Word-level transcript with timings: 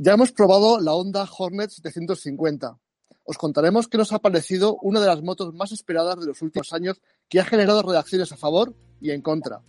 Ya 0.00 0.12
hemos 0.12 0.30
probado 0.30 0.78
la 0.78 0.94
Honda 0.94 1.28
Hornet 1.36 1.70
750. 1.70 2.78
Os 3.24 3.36
contaremos 3.36 3.88
qué 3.88 3.98
nos 3.98 4.12
ha 4.12 4.20
parecido 4.20 4.78
una 4.80 5.00
de 5.00 5.08
las 5.08 5.24
motos 5.24 5.52
más 5.54 5.72
esperadas 5.72 6.20
de 6.20 6.26
los 6.26 6.40
últimos 6.40 6.72
años 6.72 7.00
que 7.28 7.40
ha 7.40 7.44
generado 7.44 7.82
reacciones 7.82 8.30
a 8.30 8.36
favor 8.36 8.76
y 9.00 9.10
en 9.10 9.22
contra. 9.22 9.60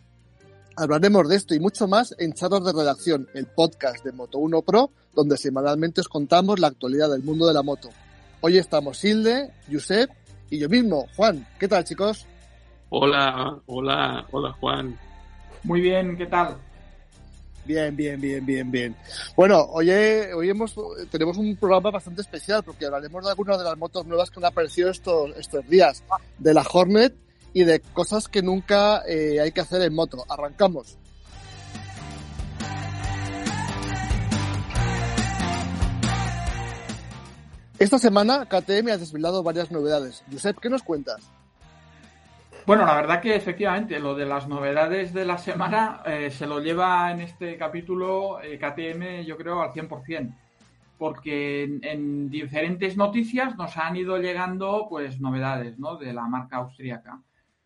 Hablaremos 0.77 1.27
de 1.27 1.35
esto 1.35 1.55
y 1.55 1.59
mucho 1.59 1.87
más 1.87 2.13
en 2.19 2.33
Charlas 2.33 2.63
de 2.63 2.73
Redacción, 2.73 3.27
el 3.33 3.47
podcast 3.47 4.05
de 4.05 4.13
Moto1 4.13 4.63
Pro, 4.63 4.91
donde 5.15 5.35
semanalmente 5.35 6.01
os 6.01 6.07
contamos 6.07 6.59
la 6.59 6.67
actualidad 6.67 7.09
del 7.09 7.23
mundo 7.23 7.47
de 7.47 7.55
la 7.55 7.63
moto. 7.63 7.89
Hoy 8.41 8.59
estamos 8.59 9.03
Hilde, 9.03 9.51
Josep 9.71 10.11
y 10.51 10.59
yo 10.59 10.69
mismo, 10.69 11.07
Juan. 11.15 11.47
¿Qué 11.59 11.67
tal, 11.67 11.83
chicos? 11.85 12.27
Hola, 12.89 13.59
hola, 13.65 14.27
hola, 14.29 14.53
Juan. 14.59 14.95
Muy 15.63 15.81
bien, 15.81 16.15
¿qué 16.15 16.27
tal? 16.27 16.68
Bien, 17.65 17.95
bien, 17.95 18.19
bien, 18.19 18.45
bien, 18.45 18.71
bien. 18.71 18.95
Bueno, 19.35 19.61
hoy, 19.71 19.89
hoy 19.91 20.49
hemos, 20.49 20.75
tenemos 21.11 21.37
un 21.37 21.55
programa 21.55 21.91
bastante 21.91 22.21
especial 22.21 22.63
porque 22.63 22.85
hablaremos 22.85 23.23
de 23.23 23.29
algunas 23.29 23.57
de 23.57 23.63
las 23.63 23.77
motos 23.77 24.05
nuevas 24.05 24.31
que 24.31 24.39
han 24.39 24.45
aparecido 24.45 24.89
estos, 24.89 25.35
estos 25.37 25.67
días, 25.69 26.03
de 26.37 26.53
la 26.53 26.65
Hornet 26.71 27.15
y 27.53 27.63
de 27.63 27.79
cosas 27.79 28.27
que 28.27 28.41
nunca 28.41 29.03
eh, 29.07 29.39
hay 29.39 29.51
que 29.51 29.61
hacer 29.61 29.81
en 29.81 29.93
moto. 29.93 30.25
Arrancamos. 30.29 30.97
Esta 37.79 37.97
semana 37.97 38.45
KTM 38.45 38.89
ha 38.89 38.97
desvelado 38.97 39.41
varias 39.41 39.71
novedades. 39.71 40.21
Josep, 40.29 40.59
¿qué 40.59 40.69
nos 40.69 40.83
cuentas? 40.83 41.21
Bueno, 42.69 42.85
la 42.85 42.93
verdad 42.93 43.19
que 43.19 43.35
efectivamente 43.35 43.99
lo 43.99 44.13
de 44.13 44.27
las 44.27 44.47
novedades 44.47 45.11
de 45.11 45.25
la 45.25 45.39
semana 45.39 46.03
eh, 46.05 46.29
se 46.29 46.45
lo 46.45 46.59
lleva 46.59 47.11
en 47.11 47.21
este 47.21 47.57
capítulo 47.57 48.39
eh, 48.43 48.59
KTM 48.59 49.25
yo 49.25 49.37
creo 49.37 49.63
al 49.63 49.71
100%, 49.71 50.37
porque 50.99 51.63
en, 51.81 52.29
diferentes 52.29 52.95
noticias 52.95 53.57
nos 53.57 53.75
han 53.75 53.95
ido 53.95 54.19
llegando 54.19 54.85
pues 54.87 55.19
novedades 55.19 55.79
¿no? 55.79 55.95
de 55.95 56.13
la 56.13 56.27
marca 56.27 56.57
austríaca. 56.57 57.19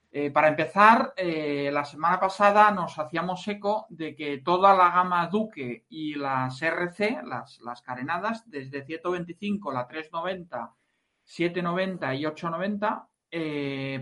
Eh, 0.09 0.31
para 0.31 0.48
empezar, 0.48 1.14
la 1.18 1.84
semana 1.84 2.18
pasada 2.18 2.72
nos 2.72 2.98
hacíamos 2.98 3.46
eco 3.50 3.86
de 3.90 4.16
que 4.16 4.38
toda 4.38 4.74
la 4.74 4.90
gama 4.90 5.28
Duque 5.28 5.84
y 5.90 6.16
las 6.16 6.62
RC, 6.62 7.24
las, 7.26 7.59
las 7.59 7.81
carenadas, 7.81 8.50
desde 8.50 8.86
125, 8.86 9.70
la 9.70 9.86
390, 9.86 10.72
790 11.26 12.16
y 12.16 12.26
890, 12.26 13.09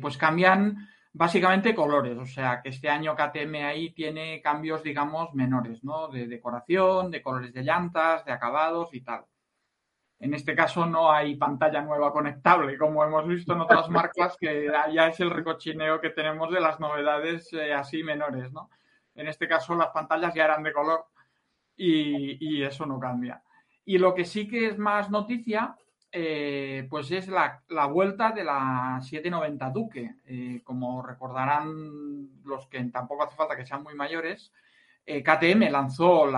pues 0.01 0.17
cambian 0.17 0.87
básicamente 1.13 1.75
colores, 1.75 2.17
o 2.17 2.25
sea 2.25 2.61
que 2.61 2.69
este 2.69 2.89
año 2.89 3.15
KTM 3.15 3.55
ahí 3.65 3.91
tiene 3.91 4.41
cambios, 4.41 4.83
digamos, 4.83 5.33
menores, 5.33 5.83
¿no? 5.83 6.07
De 6.07 6.27
decoración, 6.27 7.11
de 7.11 7.21
colores 7.21 7.53
de 7.53 7.63
llantas, 7.63 8.23
de 8.25 8.31
acabados 8.31 8.93
y 8.93 9.01
tal. 9.01 9.25
En 10.19 10.33
este 10.33 10.55
caso 10.55 10.85
no 10.85 11.11
hay 11.11 11.35
pantalla 11.35 11.81
nueva 11.81 12.13
conectable, 12.13 12.77
como 12.77 13.03
hemos 13.03 13.27
visto 13.27 13.53
en 13.53 13.61
otras 13.61 13.89
marcas, 13.89 14.37
que 14.39 14.71
ya 14.93 15.07
es 15.07 15.19
el 15.19 15.31
recochineo 15.31 15.99
que 15.99 16.11
tenemos 16.11 16.51
de 16.51 16.61
las 16.61 16.79
novedades 16.79 17.51
eh, 17.53 17.73
así 17.73 18.03
menores, 18.03 18.51
¿no? 18.51 18.69
En 19.15 19.27
este 19.27 19.47
caso 19.47 19.75
las 19.75 19.89
pantallas 19.89 20.33
ya 20.33 20.45
eran 20.45 20.63
de 20.63 20.71
color 20.71 21.07
y, 21.75 22.37
y 22.39 22.63
eso 22.63 22.85
no 22.85 22.99
cambia. 22.99 23.43
Y 23.83 23.97
lo 23.97 24.13
que 24.13 24.25
sí 24.25 24.47
que 24.47 24.67
es 24.67 24.77
más 24.77 25.09
noticia 25.09 25.75
eh, 26.11 26.87
pues 26.89 27.09
es 27.11 27.27
la, 27.27 27.61
vuelta 27.87 28.31
de 28.31 28.43
la 28.43 28.99
790 29.01 29.69
Duque. 29.69 30.15
Eh, 30.25 30.61
como 30.63 31.01
recordarán 31.01 32.41
los 32.43 32.67
que 32.67 32.83
tampoco 32.85 33.23
hace 33.23 33.35
falta 33.35 33.55
que 33.55 33.65
sean 33.65 33.83
muy 33.83 33.95
mayores, 33.95 34.51
eh, 35.05 35.23
KTM 35.23 35.71
lanzó 35.71 36.29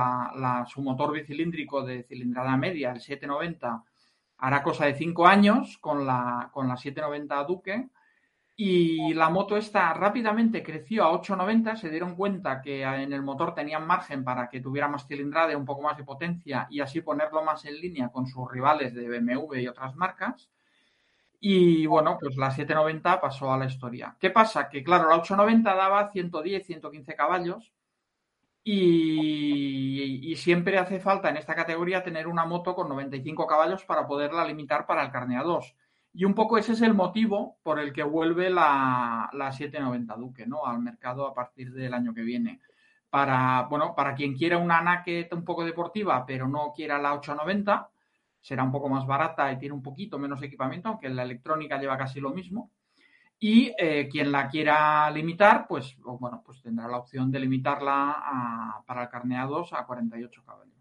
su 0.68 0.82
motor 0.82 1.12
bicilíndrico 1.12 1.84
de 1.84 2.04
cilindrada 2.04 2.56
media, 2.56 2.92
el 2.92 3.02
790, 3.02 3.84
hará 4.38 4.64
cosa 4.64 4.86
de 4.86 4.96
cinco 4.96 5.28
años 5.28 5.78
con 5.80 6.06
la, 6.06 6.50
con 6.54 6.68
la 6.68 6.78
790 6.78 7.44
Duque 7.46 7.88
y 8.56 9.14
la 9.16 9.30
moto 9.30 9.58
esta 9.58 9.94
rápidamente 9.94 10.62
creció 10.62 11.04
a 11.04 11.12
890, 11.12 11.76
se 11.76 11.90
dieron 11.90 12.16
cuenta 12.16 12.62
que 12.62 12.84
en 12.84 13.12
el 13.12 13.24
motor 13.24 13.56
tenían 13.56 13.88
margen 13.88 14.24
para 14.24 14.48
que 14.48 14.62
tuviera 14.62 14.88
más 14.88 15.08
cilindrada 15.08 15.58
un 15.58 15.66
poco 15.66 15.82
más 15.82 15.98
de 15.98 16.04
potencia 16.04 16.68
y 16.70 16.80
así 16.80 17.02
ponerlo 17.02 17.44
más 17.44 17.66
en 17.66 17.80
línea 17.80 18.10
con 18.10 18.28
sus 18.28 18.50
rivales 18.52 18.94
de 18.94 19.10
BMW 19.10 19.56
y 19.56 19.68
otras 19.68 19.96
marcas. 19.96 20.50
Y 21.40 21.86
bueno, 21.88 22.18
pues 22.20 22.38
la 22.38 22.52
790 22.52 23.20
pasó 23.20 23.52
a 23.52 23.58
la 23.58 23.66
historia. 23.66 24.16
¿Qué 24.20 24.30
pasa? 24.30 24.70
Que 24.70 24.84
claro, 24.84 25.10
la 25.10 25.16
890 25.18 25.76
daba 25.76 26.12
110, 26.12 26.66
115 26.66 27.16
caballos 27.16 27.74
y, 28.64 30.36
siempre 30.38 30.78
hace 30.78 31.00
falta 31.00 31.30
en 31.30 31.38
esta 31.38 31.56
categoría 31.56 32.04
tener 32.04 32.28
una 32.28 32.46
moto 32.46 32.76
con 32.76 32.90
95 32.90 33.46
caballos 33.46 33.84
para 33.86 34.08
poderla 34.08 34.46
limitar 34.46 34.86
para 34.86 35.04
el 35.04 35.12
carne 35.12 35.38
a 35.38 35.44
2. 35.44 35.76
Y 36.14 36.26
un 36.26 36.36
poco 36.36 36.60
ese 36.60 36.74
es 36.74 36.82
el 36.82 36.94
motivo 36.94 37.58
por 37.64 37.80
el 37.80 37.92
que 37.92 38.04
vuelve 38.04 38.50
la, 38.50 39.30
790 39.34 40.16
Duque 40.16 40.46
¿no? 40.46 40.66
al 40.66 40.80
mercado 40.80 41.26
a 41.28 41.34
partir 41.34 41.74
del 41.74 41.94
año 41.94 42.14
que 42.14 42.22
viene. 42.22 42.62
Para, 43.10 43.64
bueno, 43.64 43.94
para 43.96 44.14
quien 44.14 44.36
quiera 44.36 44.58
una 44.58 44.82
naqueta 44.82 45.36
un 45.36 45.44
poco 45.44 45.66
deportiva, 45.66 46.24
pero 46.26 46.48
no 46.48 46.72
quiera 46.76 47.00
la 47.00 47.14
890, 47.14 47.90
será 48.40 48.64
un 48.64 48.72
poco 48.72 48.90
más 48.90 49.06
barata 49.08 49.52
y 49.52 49.58
tiene 49.58 49.74
un 49.74 49.82
poquito 49.82 50.20
menos 50.20 50.42
equipamiento, 50.42 50.90
aunque 50.90 51.10
la 51.10 51.24
electrónica 51.24 51.80
lleva 51.80 51.98
casi 51.98 52.20
lo 52.20 52.32
mismo. 52.32 52.72
Y 53.40 53.74
eh, 53.78 54.08
quien 54.10 54.32
la 54.32 54.48
quiera 54.48 55.10
limitar, 55.12 55.68
pues, 55.68 55.98
bueno, 56.00 56.42
pues 56.46 56.62
tendrá 56.62 56.88
la 56.88 56.98
opción 56.98 57.32
de 57.32 57.40
limitarla 57.40 58.84
para 58.86 59.04
el 59.04 59.10
carneados 59.10 59.74
a 59.74 59.86
48 59.86 60.44
caballos. 60.46 60.73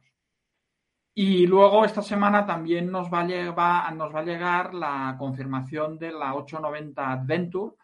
Y 1.14 1.46
luego 1.46 1.84
esta 1.84 2.00
semana 2.00 2.46
también 2.46 2.90
nos 2.90 3.12
va, 3.12 3.20
a 3.20 3.26
llegar, 3.26 3.94
nos 3.94 4.14
va 4.14 4.20
a 4.20 4.24
llegar 4.24 4.72
la 4.72 5.14
confirmación 5.18 5.98
de 5.98 6.10
la 6.10 6.34
890 6.34 7.12
Adventure. 7.12 7.74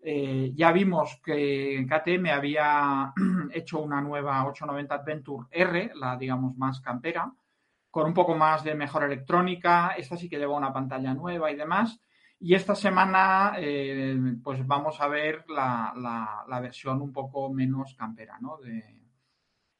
Eh, 0.00 0.52
ya 0.54 0.70
vimos 0.70 1.20
que 1.24 1.84
KTM 1.88 2.26
había 2.26 3.12
hecho 3.52 3.80
una 3.80 4.00
nueva 4.00 4.46
890 4.46 4.94
Adventure 4.94 5.46
R, 5.50 5.92
la 5.96 6.16
digamos 6.16 6.56
más 6.56 6.80
campera, 6.80 7.32
con 7.90 8.06
un 8.06 8.14
poco 8.14 8.36
más 8.36 8.62
de 8.62 8.76
mejor 8.76 9.02
electrónica. 9.02 9.94
Esta 9.96 10.16
sí 10.16 10.28
que 10.28 10.38
lleva 10.38 10.56
una 10.56 10.72
pantalla 10.72 11.12
nueva 11.12 11.50
y 11.50 11.56
demás. 11.56 12.00
Y 12.38 12.54
esta 12.54 12.76
semana, 12.76 13.54
eh, 13.58 14.16
pues 14.44 14.64
vamos 14.64 15.00
a 15.00 15.08
ver 15.08 15.44
la, 15.48 15.92
la, 16.46 16.60
versión 16.60 17.00
un 17.00 17.12
poco 17.12 17.50
menos 17.52 17.94
campera, 17.94 18.38
¿no? 18.40 18.58
De, 18.58 19.05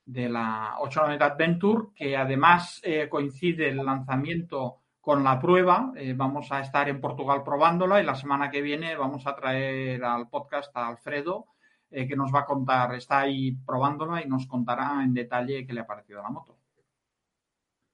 de 0.07 0.29
la 0.29 0.77
890 0.79 1.25
Adventure, 1.25 1.89
que 1.95 2.17
además 2.17 2.81
eh, 2.85 3.09
coincide 3.09 3.69
el 3.69 3.85
lanzamiento 3.85 4.79
con 5.01 5.23
la 5.25 5.39
prueba. 5.41 5.93
Eh, 5.97 6.15
vamos 6.17 6.51
a 6.53 6.61
estar 6.61 6.89
en 6.89 7.01
Portugal 7.01 7.43
probándola 7.45 8.01
y 8.01 8.05
la 8.05 8.15
semana 8.15 8.49
que 8.49 8.63
viene 8.63 8.97
vamos 8.97 9.27
a 9.27 9.35
traer 9.35 10.03
al 10.05 10.29
podcast 10.29 10.75
a 10.77 10.89
Alfredo, 10.89 11.47
eh, 11.91 12.07
que 12.07 12.17
nos 12.17 12.33
va 12.33 12.41
a 12.41 12.45
contar, 12.47 12.95
está 12.95 13.21
ahí 13.21 13.53
probándola 13.53 14.23
y 14.23 14.29
nos 14.29 14.47
contará 14.47 15.03
en 15.03 15.13
detalle 15.13 15.67
qué 15.67 15.73
le 15.73 15.81
ha 15.81 15.87
parecido 15.87 16.23
la 16.23 16.31
moto. 16.31 16.57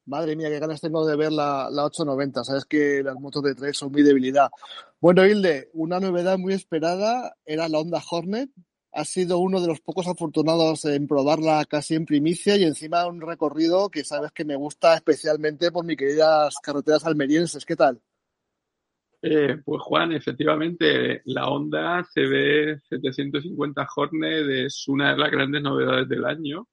Madre 0.04 0.36
mía, 0.36 0.48
qué 0.48 0.58
ganas 0.58 0.80
tengo 0.80 1.06
de 1.06 1.16
ver 1.16 1.32
la, 1.32 1.68
la 1.70 1.84
890. 1.84 2.44
Sabes 2.44 2.64
que 2.66 3.02
las 3.02 3.14
motos 3.18 3.42
de 3.42 3.54
tres 3.54 3.78
son 3.78 3.92
mi 3.92 4.02
debilidad. 4.02 4.50
Bueno, 5.00 5.24
Hilde, 5.24 5.70
una 5.74 6.00
novedad 6.00 6.38
muy 6.38 6.52
esperada 6.52 7.36
era 7.46 7.68
la 7.68 7.78
Honda 7.78 8.02
Hornet, 8.10 8.50
ha 8.92 9.04
sido 9.04 9.38
uno 9.38 9.60
de 9.60 9.68
los 9.68 9.80
pocos 9.80 10.06
afortunados 10.06 10.84
en 10.84 11.06
probarla 11.06 11.64
casi 11.64 11.94
en 11.94 12.04
primicia 12.04 12.56
y 12.56 12.64
encima 12.64 13.06
un 13.06 13.20
recorrido 13.20 13.88
que 13.88 14.04
sabes 14.04 14.32
que 14.32 14.44
me 14.44 14.56
gusta 14.56 14.94
especialmente 14.94 15.72
por 15.72 15.84
mis 15.84 15.96
queridas 15.96 16.56
carreteras 16.62 17.06
almerienses. 17.06 17.64
¿Qué 17.64 17.76
tal? 17.76 18.00
Eh, 19.22 19.56
pues 19.64 19.80
Juan, 19.82 20.12
efectivamente, 20.12 21.22
la 21.26 21.48
Honda 21.48 22.02
CB 22.12 22.80
750 22.88 23.88
Hornet 23.96 24.48
es 24.48 24.88
una 24.88 25.12
de 25.12 25.18
las 25.18 25.30
grandes 25.30 25.62
novedades 25.62 26.08
del 26.08 26.24
año. 26.24 26.68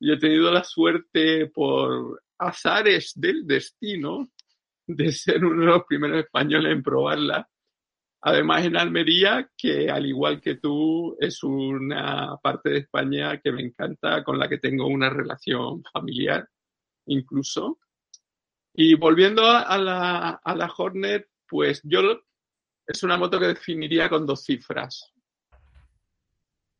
Y 0.00 0.12
he 0.12 0.18
tenido 0.18 0.52
la 0.52 0.64
suerte 0.64 1.46
por 1.46 2.22
azares 2.38 3.12
del 3.14 3.46
destino 3.46 4.28
de 4.86 5.12
ser 5.12 5.44
uno 5.44 5.60
de 5.60 5.66
los 5.66 5.84
primeros 5.84 6.24
españoles 6.24 6.72
en 6.72 6.82
probarla 6.82 7.48
Además, 8.20 8.64
en 8.64 8.76
Almería, 8.76 9.48
que 9.56 9.88
al 9.90 10.06
igual 10.06 10.40
que 10.40 10.56
tú, 10.56 11.16
es 11.20 11.42
una 11.44 12.36
parte 12.42 12.70
de 12.70 12.78
España 12.78 13.40
que 13.40 13.52
me 13.52 13.62
encanta, 13.62 14.24
con 14.24 14.38
la 14.38 14.48
que 14.48 14.58
tengo 14.58 14.86
una 14.86 15.08
relación 15.08 15.82
familiar, 15.92 16.48
incluso. 17.06 17.78
Y 18.74 18.94
volviendo 18.94 19.44
a 19.46 19.78
la, 19.78 20.40
a 20.42 20.56
la 20.56 20.72
Hornet, 20.76 21.28
pues 21.46 21.80
yo 21.84 22.00
es 22.86 23.02
una 23.02 23.16
moto 23.16 23.38
que 23.38 23.48
definiría 23.48 24.08
con 24.08 24.26
dos 24.26 24.44
cifras. 24.44 25.12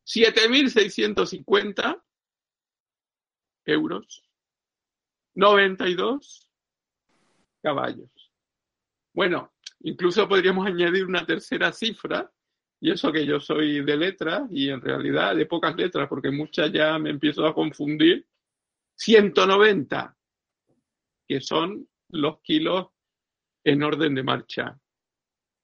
7.650 0.05 2.03
euros, 3.65 4.23
92 5.35 6.51
caballos. 7.61 8.09
Bueno, 9.13 9.53
Incluso 9.81 10.27
podríamos 10.27 10.67
añadir 10.67 11.05
una 11.05 11.25
tercera 11.25 11.71
cifra, 11.71 12.31
y 12.81 12.91
eso 12.91 13.11
que 13.11 13.25
yo 13.25 13.39
soy 13.39 13.83
de 13.83 13.97
letras, 13.97 14.43
y 14.51 14.69
en 14.69 14.81
realidad 14.81 15.35
de 15.35 15.45
pocas 15.45 15.75
letras, 15.75 16.07
porque 16.07 16.31
muchas 16.31 16.71
ya 16.71 16.97
me 16.97 17.09
empiezo 17.09 17.45
a 17.45 17.53
confundir. 17.53 18.25
190 18.95 20.17
que 21.29 21.39
son 21.41 21.87
los 22.09 22.41
kilos 22.41 22.87
en 23.63 23.83
orden 23.83 24.15
de 24.15 24.23
marcha. 24.23 24.79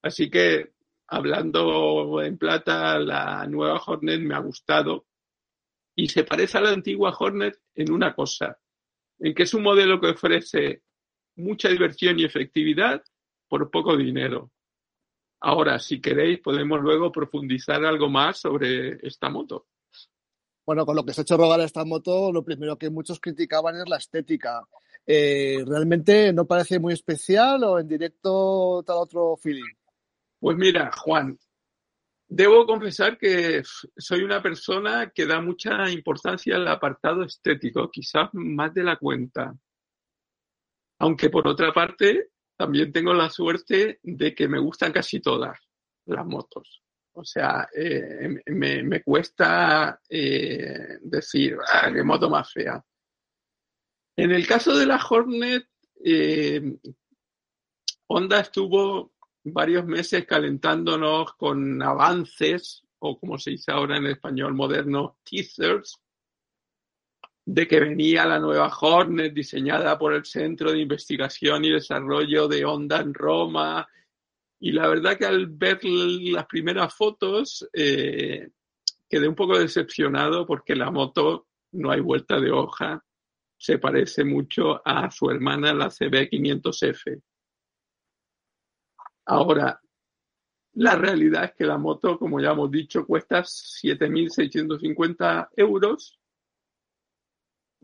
Así 0.04 0.30
que, 0.30 0.74
hablando 1.08 2.22
en 2.22 2.38
plata, 2.38 3.00
la 3.00 3.48
nueva 3.48 3.82
Hornet 3.84 4.22
me 4.22 4.36
ha 4.36 4.40
gustado 4.40 5.08
y 5.96 6.08
se 6.08 6.24
parece 6.24 6.60
a 6.60 6.62
la 6.62 6.70
antigua 6.70 7.16
Hornet 7.18 7.60
en 7.74 7.92
una 7.92 8.14
cosa, 8.14 8.60
en 9.20 9.34
que 9.34 9.44
es 9.44 9.54
un 9.56 9.64
modelo 9.64 10.00
que 10.00 10.10
ofrece 10.10 10.84
mucha 11.38 11.70
diversión 11.70 12.20
y 12.20 12.26
efectividad 12.26 13.04
por 13.48 13.70
poco 13.70 13.96
dinero. 13.96 14.52
Ahora, 15.42 15.80
si 15.80 16.02
queréis, 16.02 16.40
podemos 16.40 16.82
luego 16.82 17.12
profundizar 17.12 17.84
algo 17.86 18.10
más 18.10 18.40
sobre 18.40 18.98
esta 19.06 19.30
moto. 19.30 19.68
Bueno, 20.66 20.86
con 20.86 20.96
lo 20.96 21.06
que 21.06 21.14
se 21.14 21.22
ha 21.22 21.24
hecho 21.24 21.38
rogar 21.38 21.60
a 21.60 21.66
esta 21.66 21.86
moto, 21.86 22.32
lo 22.32 22.44
primero 22.44 22.78
que 22.78 22.90
muchos 22.90 23.20
criticaban 23.20 23.76
es 23.76 23.88
la 23.88 23.98
estética. 23.98 24.68
Eh, 25.06 25.64
¿Realmente 25.66 26.34
no 26.34 26.46
parece 26.46 26.80
muy 26.80 26.94
especial 26.94 27.64
o 27.64 27.78
en 27.78 27.88
directo 27.88 28.84
tal 28.86 28.98
otro 28.98 29.38
feeling? 29.38 29.76
Pues 30.40 30.58
mira, 30.58 30.92
Juan, 30.98 31.38
debo 32.28 32.66
confesar 32.66 33.18
que 33.18 33.62
soy 33.64 34.24
una 34.24 34.42
persona 34.42 35.12
que 35.14 35.28
da 35.28 35.40
mucha 35.42 35.90
importancia 35.92 36.56
al 36.56 36.68
apartado 36.68 37.24
estético, 37.24 37.92
quizás 37.92 38.30
más 38.34 38.74
de 38.74 38.84
la 38.84 38.96
cuenta. 38.96 39.56
Aunque 40.98 41.30
por 41.30 41.48
otra 41.48 41.72
parte, 41.72 42.30
también 42.58 42.92
tengo 42.92 43.14
la 43.14 43.30
suerte 43.30 44.00
de 44.02 44.34
que 44.34 44.48
me 44.48 44.60
gustan 44.60 44.92
casi 44.92 45.20
todas 45.20 45.60
las 46.06 46.26
motos. 46.26 46.82
O 47.14 47.24
sea, 47.24 47.70
eh, 47.74 48.42
me, 48.48 49.04
cuesta 49.04 50.02
eh, 50.10 50.98
decir, 51.02 51.58
ah, 51.72 51.90
qué 51.94 52.04
moto 52.04 52.30
más 52.30 52.52
fea. 52.52 52.84
En 54.18 54.32
el 54.32 54.46
caso 54.46 54.76
de 54.76 54.86
la 54.86 55.02
Hornet, 55.10 55.66
eh, 56.04 56.78
Honda 58.08 58.42
estuvo 58.42 59.14
varios 59.44 59.86
meses 59.86 60.26
calentándonos 60.26 61.34
con 61.34 61.82
avances, 61.82 62.84
o 63.00 63.20
como 63.20 63.38
se 63.38 63.52
dice 63.52 63.72
ahora 63.72 63.98
en 63.98 64.08
español 64.08 64.54
moderno, 64.54 65.18
teasers, 65.24 66.02
de 67.46 67.68
que 67.68 67.80
venía 67.80 68.26
la 68.26 68.40
nueva 68.40 68.76
Hornet 68.76 69.32
diseñada 69.32 70.00
por 70.00 70.14
el 70.14 70.26
Centro 70.26 70.72
de 70.72 70.80
Investigación 70.80 71.64
y 71.64 71.70
Desarrollo 71.70 72.48
de 72.48 72.66
Honda 72.66 73.02
en 73.02 73.14
Roma. 73.14 73.88
Y 74.60 74.72
la 74.72 74.88
verdad 74.88 75.16
que 75.16 75.28
al 75.28 75.46
ver 75.48 75.80
las 75.84 76.48
primeras 76.48 76.96
fotos 76.96 77.70
eh, 77.72 78.50
quedé 79.08 79.28
un 79.28 79.36
poco 79.36 79.60
decepcionado 79.60 80.48
porque 80.48 80.76
la 80.76 80.90
moto 80.90 81.48
no 81.74 81.92
hay 81.92 82.00
vuelta 82.00 82.40
de 82.40 82.52
hoja. 82.52 83.06
Se 83.58 83.78
parece 83.78 84.24
mucho 84.24 84.82
a 84.84 85.12
su 85.12 85.30
hermana, 85.30 85.72
la 85.72 85.86
CB500F. 85.88 87.22
Ahora, 89.28 89.80
la 90.74 90.96
realidad 90.96 91.46
es 91.46 91.54
que 91.54 91.66
la 91.66 91.78
moto, 91.78 92.18
como 92.18 92.40
ya 92.40 92.52
hemos 92.52 92.72
dicho, 92.72 93.06
cuesta 93.06 93.44
7.650 93.44 95.50
euros 95.56 96.20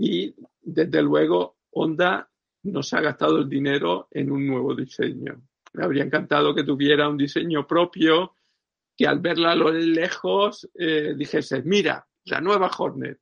y 0.01 0.33
desde 0.59 1.03
luego 1.03 1.57
Honda 1.69 2.27
nos 2.63 2.91
ha 2.93 3.01
gastado 3.01 3.37
el 3.37 3.47
dinero 3.47 4.07
en 4.09 4.31
un 4.31 4.47
nuevo 4.47 4.73
diseño. 4.73 5.43
Me 5.73 5.83
habría 5.83 6.03
encantado 6.03 6.55
que 6.55 6.63
tuviera 6.63 7.07
un 7.07 7.17
diseño 7.17 7.67
propio, 7.67 8.33
que 8.97 9.05
al 9.05 9.19
verla 9.19 9.51
a 9.51 9.55
lo 9.55 9.71
lejos 9.71 10.67
eh, 10.73 11.13
dijese, 11.15 11.61
mira, 11.61 12.07
la 12.25 12.41
nueva 12.41 12.71
Hornet. 12.75 13.19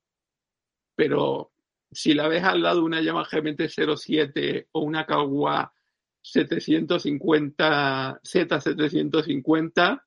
Pero 0.96 1.52
si 1.92 2.14
la 2.14 2.30
ves 2.30 2.46
al 2.46 2.62
lado 2.62 2.80
de 2.80 2.86
una 2.86 3.02
Yamaha 3.02 3.30
GMT-07 3.30 4.68
o 4.72 4.80
una 4.80 5.06
Kawa 5.06 5.74
750, 6.22 8.22
Z750, 8.24 10.02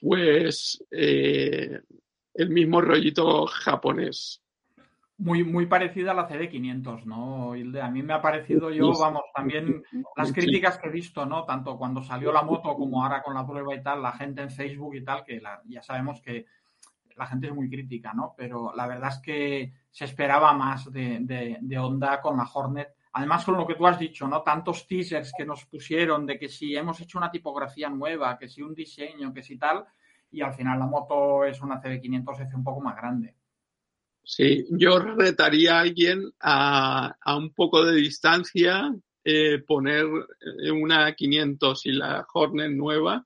pues 0.00 0.84
eh, 0.90 1.82
el 2.34 2.50
mismo 2.50 2.80
rollito 2.80 3.46
japonés 3.46 4.42
muy, 5.18 5.42
muy 5.42 5.66
parecida 5.66 6.12
a 6.12 6.14
la 6.14 6.28
CD500, 6.28 7.04
¿no, 7.04 7.56
Hilde? 7.56 7.82
A 7.82 7.90
mí 7.90 8.02
me 8.02 8.14
ha 8.14 8.22
parecido 8.22 8.70
yo, 8.70 8.92
vamos, 8.98 9.22
también 9.34 9.82
las 10.16 10.32
críticas 10.32 10.78
que 10.78 10.88
he 10.88 10.92
visto, 10.92 11.26
¿no? 11.26 11.44
Tanto 11.44 11.76
cuando 11.76 12.02
salió 12.02 12.32
la 12.32 12.42
moto 12.42 12.74
como 12.76 13.02
ahora 13.02 13.22
con 13.22 13.34
la 13.34 13.44
prueba 13.44 13.74
y 13.74 13.82
tal, 13.82 14.00
la 14.00 14.12
gente 14.12 14.42
en 14.42 14.50
Facebook 14.50 14.94
y 14.94 15.04
tal, 15.04 15.24
que 15.24 15.42
ya 15.66 15.82
sabemos 15.82 16.20
que 16.20 16.46
la 17.16 17.26
gente 17.26 17.48
es 17.48 17.54
muy 17.54 17.68
crítica, 17.68 18.14
¿no? 18.14 18.32
Pero 18.36 18.72
la 18.76 18.86
verdad 18.86 19.10
es 19.10 19.18
que 19.18 19.72
se 19.90 20.04
esperaba 20.04 20.52
más 20.52 20.90
de, 20.92 21.18
de, 21.22 21.58
de 21.60 21.78
Honda 21.78 22.20
con 22.20 22.36
la 22.36 22.48
Hornet. 22.54 22.94
Además, 23.14 23.44
con 23.44 23.56
lo 23.56 23.66
que 23.66 23.74
tú 23.74 23.88
has 23.88 23.98
dicho, 23.98 24.28
¿no? 24.28 24.42
Tantos 24.42 24.86
teasers 24.86 25.32
que 25.36 25.44
nos 25.44 25.64
pusieron 25.64 26.26
de 26.26 26.38
que 26.38 26.48
si 26.48 26.76
hemos 26.76 27.00
hecho 27.00 27.18
una 27.18 27.32
tipografía 27.32 27.88
nueva, 27.88 28.38
que 28.38 28.48
si 28.48 28.62
un 28.62 28.72
diseño, 28.72 29.34
que 29.34 29.42
si 29.42 29.58
tal, 29.58 29.84
y 30.30 30.42
al 30.42 30.52
final 30.52 30.78
la 30.78 30.86
moto 30.86 31.44
es 31.44 31.60
una 31.60 31.80
CD500 31.80 32.54
un 32.54 32.62
poco 32.62 32.80
más 32.80 32.94
grande. 32.94 33.34
Sí, 34.30 34.66
yo 34.72 34.98
retaría 34.98 35.78
a 35.78 35.80
alguien 35.80 36.30
a, 36.40 37.16
un 37.34 37.54
poco 37.54 37.82
de 37.82 37.94
distancia, 37.94 38.94
eh, 39.24 39.58
poner 39.66 40.04
eh, 40.62 40.70
una 40.70 41.14
500 41.14 41.86
y 41.86 41.92
la 41.92 42.26
Hornet 42.34 42.70
nueva. 42.72 43.24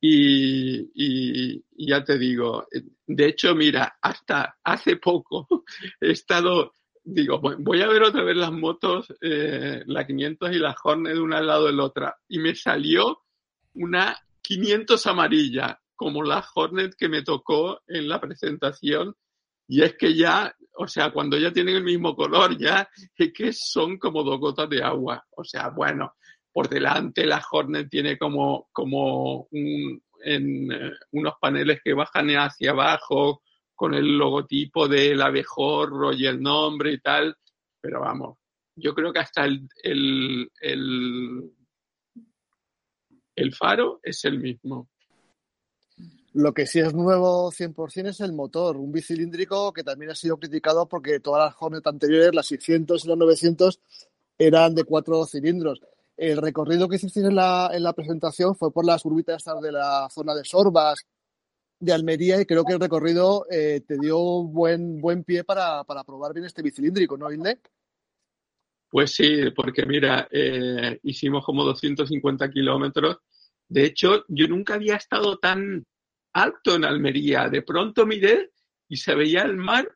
Y, 0.00 1.62
ya 1.86 2.02
te 2.02 2.16
digo, 2.18 2.66
de 3.06 3.26
hecho, 3.26 3.54
mira, 3.54 3.98
hasta 4.00 4.56
hace 4.64 4.96
poco 4.96 5.46
he 6.00 6.12
estado, 6.12 6.72
digo, 7.04 7.38
voy 7.58 7.82
a 7.82 7.88
ver 7.88 8.02
otra 8.02 8.24
vez 8.24 8.38
las 8.38 8.52
motos, 8.52 9.14
eh, 9.20 9.82
la 9.84 10.06
500 10.06 10.50
y 10.52 10.58
la 10.58 10.74
Hornet 10.82 11.12
de 11.12 11.20
una 11.20 11.38
al 11.38 11.46
lado 11.46 11.66
de 11.66 11.74
la 11.74 11.84
otra 11.84 12.16
y 12.26 12.38
me 12.38 12.54
salió 12.54 13.20
una 13.74 14.16
500 14.40 15.06
amarilla, 15.08 15.78
como 15.94 16.22
la 16.22 16.42
Hornet 16.54 16.94
que 16.96 17.10
me 17.10 17.20
tocó 17.20 17.82
en 17.86 18.08
la 18.08 18.18
presentación 18.18 19.14
y 19.70 19.82
es 19.84 19.96
que 19.96 20.16
ya, 20.16 20.52
o 20.78 20.88
sea, 20.88 21.12
cuando 21.12 21.38
ya 21.38 21.52
tienen 21.52 21.76
el 21.76 21.84
mismo 21.84 22.16
color, 22.16 22.58
ya 22.58 22.90
es 23.16 23.32
que 23.32 23.52
son 23.52 23.98
como 23.98 24.24
dos 24.24 24.40
gotas 24.40 24.68
de 24.68 24.82
agua. 24.82 25.24
O 25.36 25.44
sea, 25.44 25.68
bueno, 25.68 26.16
por 26.52 26.68
delante 26.68 27.24
la 27.24 27.40
Hornet 27.48 27.88
tiene 27.88 28.18
como, 28.18 28.68
como 28.72 29.46
en, 29.52 30.72
eh, 30.72 30.90
unos 31.12 31.34
paneles 31.40 31.80
que 31.84 31.94
bajan 31.94 32.30
hacia 32.30 32.72
abajo 32.72 33.44
con 33.72 33.94
el 33.94 34.18
logotipo 34.18 34.88
del 34.88 35.22
abejorro 35.22 36.12
y 36.12 36.26
el 36.26 36.42
nombre 36.42 36.94
y 36.94 36.98
tal. 36.98 37.36
Pero 37.80 38.00
vamos, 38.00 38.38
yo 38.74 38.92
creo 38.92 39.12
que 39.12 39.20
hasta 39.20 39.44
el, 39.44 39.68
el, 39.84 40.50
el 43.36 43.54
faro 43.54 44.00
es 44.02 44.24
el 44.24 44.40
mismo. 44.40 44.89
Lo 46.32 46.54
que 46.54 46.66
sí 46.66 46.78
es 46.78 46.94
nuevo 46.94 47.50
100% 47.50 48.08
es 48.08 48.20
el 48.20 48.32
motor, 48.32 48.76
un 48.76 48.92
bicilíndrico 48.92 49.72
que 49.72 49.82
también 49.82 50.12
ha 50.12 50.14
sido 50.14 50.38
criticado 50.38 50.86
porque 50.88 51.18
todas 51.18 51.44
las 51.44 51.56
Hornet 51.58 51.84
anteriores, 51.86 52.34
las 52.34 52.46
600 52.46 53.04
y 53.04 53.08
las 53.08 53.18
900, 53.18 53.80
eran 54.38 54.74
de 54.74 54.84
cuatro 54.84 55.26
cilindros. 55.26 55.80
El 56.16 56.36
recorrido 56.36 56.88
que 56.88 56.96
hiciste 56.96 57.20
en 57.20 57.34
la, 57.34 57.70
en 57.72 57.82
la 57.82 57.94
presentación 57.94 58.54
fue 58.54 58.72
por 58.72 58.84
las 58.84 59.02
curvitas 59.02 59.44
de 59.60 59.72
la 59.72 60.08
zona 60.10 60.34
de 60.34 60.44
Sorbas, 60.44 61.04
de 61.80 61.92
Almería, 61.92 62.40
y 62.40 62.44
creo 62.44 62.62
que 62.64 62.74
el 62.74 62.80
recorrido 62.80 63.46
eh, 63.50 63.80
te 63.86 63.98
dio 63.98 64.18
buen, 64.44 65.00
buen 65.00 65.24
pie 65.24 65.42
para, 65.44 65.82
para 65.82 66.04
probar 66.04 66.32
bien 66.32 66.46
este 66.46 66.62
bicilíndrico, 66.62 67.16
¿no, 67.16 67.32
Hilde? 67.32 67.58
Pues 68.88 69.12
sí, 69.12 69.50
porque 69.56 69.86
mira, 69.86 70.28
eh, 70.30 71.00
hicimos 71.02 71.44
como 71.44 71.64
250 71.64 72.50
kilómetros. 72.50 73.18
De 73.68 73.84
hecho, 73.84 74.24
yo 74.28 74.46
nunca 74.46 74.74
había 74.74 74.96
estado 74.96 75.38
tan 75.38 75.86
alto 76.32 76.74
en 76.74 76.84
Almería. 76.84 77.48
De 77.48 77.62
pronto 77.62 78.06
miré 78.06 78.50
y 78.88 78.96
se 78.96 79.14
veía 79.14 79.42
el 79.42 79.56
mar, 79.56 79.90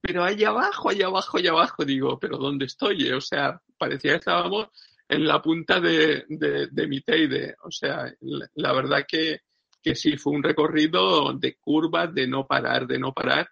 pero 0.00 0.24
allá 0.24 0.48
abajo, 0.48 0.90
allá 0.90 1.06
abajo, 1.06 1.38
allá 1.38 1.50
abajo. 1.50 1.84
Digo, 1.84 2.18
¿pero 2.18 2.38
dónde 2.38 2.66
estoy? 2.66 3.10
O 3.10 3.20
sea, 3.20 3.60
parecía 3.78 4.12
que 4.12 4.18
estábamos 4.18 4.68
en 5.08 5.26
la 5.26 5.40
punta 5.42 5.80
de, 5.80 6.24
de, 6.28 6.68
de 6.68 6.86
mi 6.86 7.00
Teide. 7.00 7.56
O 7.62 7.70
sea, 7.70 8.12
la, 8.20 8.72
verdad 8.72 9.04
que, 9.06 9.40
que 9.82 9.94
sí, 9.94 10.16
fue 10.16 10.32
un 10.32 10.42
recorrido 10.42 11.32
de 11.34 11.56
curvas, 11.56 12.12
de 12.14 12.26
no 12.26 12.46
parar, 12.46 12.86
de 12.86 12.98
no 12.98 13.12
parar. 13.12 13.48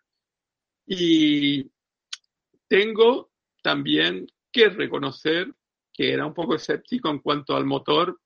Y 0.86 1.70
tengo 2.66 3.30
también 3.62 4.26
que 4.50 4.68
reconocer 4.70 5.52
que 5.92 6.12
era 6.12 6.26
un 6.26 6.34
poco 6.34 6.54
escéptico 6.54 7.10
en 7.10 7.18
cuanto 7.18 7.54
al 7.54 7.66
motor 7.66 8.20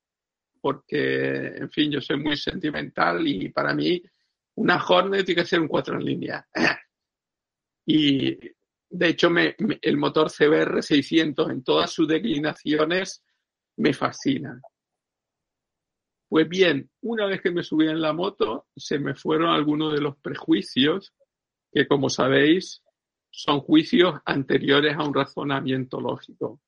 porque, 0.65 1.59
en 1.59 1.69
fin, 1.69 1.91
yo 1.91 2.01
soy 2.01 2.17
muy 2.17 2.39
sentimental 2.39 3.29
y 3.29 3.51
para 3.51 3.75
mí 3.75 4.03
una 4.55 4.83
Hornet 4.83 5.27
tiene 5.27 5.43
que 5.43 5.47
ser 5.47 5.61
un 5.61 5.69
4 5.69 5.97
en 5.97 6.05
línea. 6.05 6.49
Y 7.87 8.39
de 8.89 9.09
hecho, 9.09 9.29
el 9.83 9.97
motor 9.99 10.31
CBR 10.31 10.83
600 10.83 11.51
en 11.51 11.63
todas 11.63 11.93
sus 11.93 12.09
declinaciones 12.09 13.23
me 13.77 13.93
fascina. 13.93 14.59
Pues 16.31 16.49
bien, 16.49 16.89
una 17.03 17.27
vez 17.27 17.43
que 17.43 17.51
me 17.51 17.63
subí 17.63 17.87
en 17.87 18.01
la 18.01 18.15
moto, 18.15 18.69
se 18.75 18.99
me 18.99 19.15
fueron 19.15 19.51
algunos 19.51 19.93
de 19.93 20.01
los 20.01 20.17
prejuicios 20.17 21.13
que, 21.71 21.87
como 21.87 22.09
sabéis, 22.09 22.83
son 23.29 23.61
juicios 23.61 24.15
anteriores 24.25 24.97
a 24.97 25.05
un 25.05 25.13
razonamiento 25.13 26.01
lógico. 26.01 26.63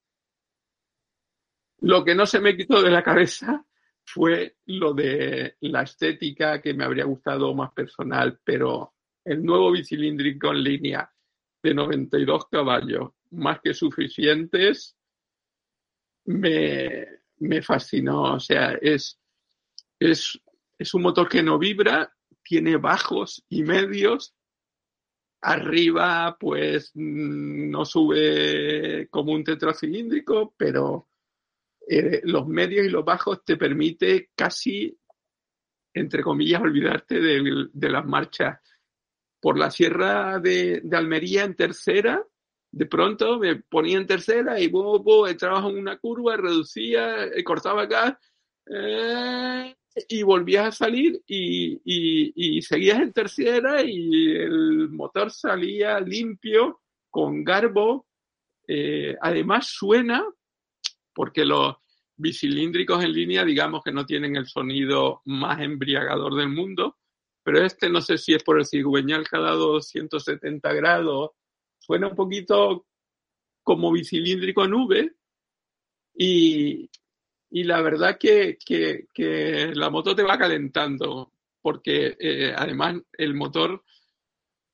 Lo 1.79 2.05
que 2.05 2.15
no 2.15 2.26
se 2.26 2.41
me 2.41 2.55
quitó 2.55 2.83
de 2.83 2.91
la 2.91 3.03
cabeza 3.03 3.65
fue 4.07 4.57
lo 4.67 4.95
de 4.95 5.57
la 5.61 5.83
estética 5.83 6.63
que 6.63 6.73
me 6.73 6.85
habría 6.85 7.05
gustado 7.05 7.53
más 7.55 7.73
personal, 7.73 8.39
pero 8.45 8.95
el 9.25 9.43
nuevo 9.45 9.73
bicilíndrico 9.73 10.53
en 10.53 10.63
línea 10.63 11.13
de 11.63 11.75
92 11.75 12.47
caballos, 12.49 13.11
más 13.33 13.61
que 13.61 13.75
suficientes, 13.75 14.97
me, 16.27 17.07
me 17.39 17.63
fascinó. 17.63 18.35
O 18.35 18.41
sea, 18.41 18.79
es, 18.81 19.19
es, 19.99 20.41
es 20.79 20.95
un 20.95 21.03
motor 21.03 21.29
que 21.29 21.43
no 21.43 21.59
vibra, 21.59 22.15
tiene 22.45 22.77
bajos 22.77 23.45
y 23.49 23.65
medios. 23.65 24.35
Arriba, 25.43 26.37
pues 26.39 26.93
mm, 26.95 27.71
no 27.71 27.85
sube 27.85 29.09
como 29.11 29.33
un 29.33 29.43
tetracilíndrico, 29.43 30.55
pero 30.57 31.09
eh, 31.88 32.21
los 32.25 32.49
medios 32.49 32.85
y 32.85 32.88
los 32.88 33.05
bajos 33.05 33.45
te 33.45 33.57
permite 33.57 34.31
casi, 34.35 34.99
entre 35.95 36.23
comillas, 36.23 36.61
olvidarte 36.61 37.21
de, 37.21 37.88
las 37.88 38.05
marchas. 38.05 38.59
Por 39.40 39.57
la 39.57 39.71
sierra 39.71 40.40
de, 40.40 40.83
Almería 40.93 41.45
en 41.45 41.55
tercera, 41.55 42.25
de 42.73 42.87
pronto 42.87 43.38
me 43.38 43.57
ponía 43.57 43.99
en 43.99 44.07
tercera 44.07 44.59
y 44.59 44.66
bo, 44.66 45.28
entraba 45.28 45.69
en 45.69 45.78
una 45.78 45.99
curva, 45.99 46.37
reducía, 46.37 47.26
eh, 47.26 47.45
cortaba 47.45 47.83
acá 47.83 48.19
eh, 48.69 49.76
y 50.09 50.23
volvías 50.25 50.66
a 50.66 50.73
salir 50.73 51.23
y, 51.26 51.81
y, 51.85 52.61
seguías 52.62 53.00
en 53.00 53.12
tercera 53.12 53.83
y 53.85 54.35
el 54.35 54.88
motor 54.88 55.31
salía 55.31 56.00
limpio, 56.00 56.81
con 57.09 57.45
garbo. 57.45 58.07
Además 59.21 59.69
suena 59.69 60.26
porque 61.16 61.46
los 61.46 61.76
bicilíndricos 62.16 63.02
en 63.02 63.12
línea, 63.12 63.42
digamos 63.42 63.82
que 63.82 63.90
no 63.90 64.04
tienen 64.04 64.37
el 64.37 64.46
sonido 64.46 65.23
más 65.25 65.61
embriagador 65.61 66.35
del 66.35 66.50
mundo, 66.50 66.99
pero 67.42 67.64
este 67.64 67.88
no 67.88 68.02
sé 68.02 68.18
si 68.18 68.35
es 68.35 68.44
por 68.44 68.58
el 68.58 68.66
cigüeñal 68.66 69.26
que 69.26 69.37
ha 69.37 69.40
dado 69.40 69.80
170 69.80 70.73
grados, 70.75 71.30
suena 71.78 72.08
un 72.08 72.14
poquito 72.14 72.87
como 73.62 73.90
bicilíndrico 73.92 74.68
nube 74.68 75.14
y, 76.14 76.90
y 77.50 77.64
la 77.64 77.80
verdad 77.80 78.18
que, 78.20 78.58
que, 78.62 79.06
que, 79.14 79.73
la 79.75 79.88
moto 79.88 80.14
te 80.14 80.23
va 80.23 80.37
calentando 80.37 81.32
porque 81.62 82.14
eh, 82.20 82.54
además 82.54 83.00
el 83.16 83.35
motor 83.35 83.82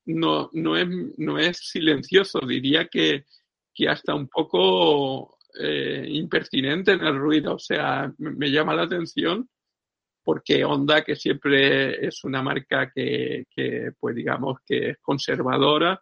no, 0.07 0.51
no, 0.55 0.77
es, 0.77 0.89
no 1.19 1.39
es 1.39 1.59
silencioso, 1.59 2.41
diría 2.41 2.89
que, 2.89 3.27
que 3.73 3.89
hasta 3.89 4.15
un 4.15 4.29
poco 4.29 5.39
eh, 5.59 6.05
impertinente 6.09 6.93
en 6.93 7.03
el 7.03 7.17
ruido. 7.19 7.55
O 7.55 7.59
sea, 7.59 8.13
me, 8.19 8.51
llama 8.51 8.75
la 8.75 8.83
atención 8.83 9.49
porque 10.25 10.65
Honda, 10.65 11.03
que 11.03 11.17
siempre 11.17 12.07
es 12.07 12.23
una 12.25 12.43
marca 12.43 12.91
que, 12.95 13.45
pues 13.99 14.15
digamos 14.15 14.61
que 14.65 14.91
es 14.91 14.99
conservadora, 15.01 16.01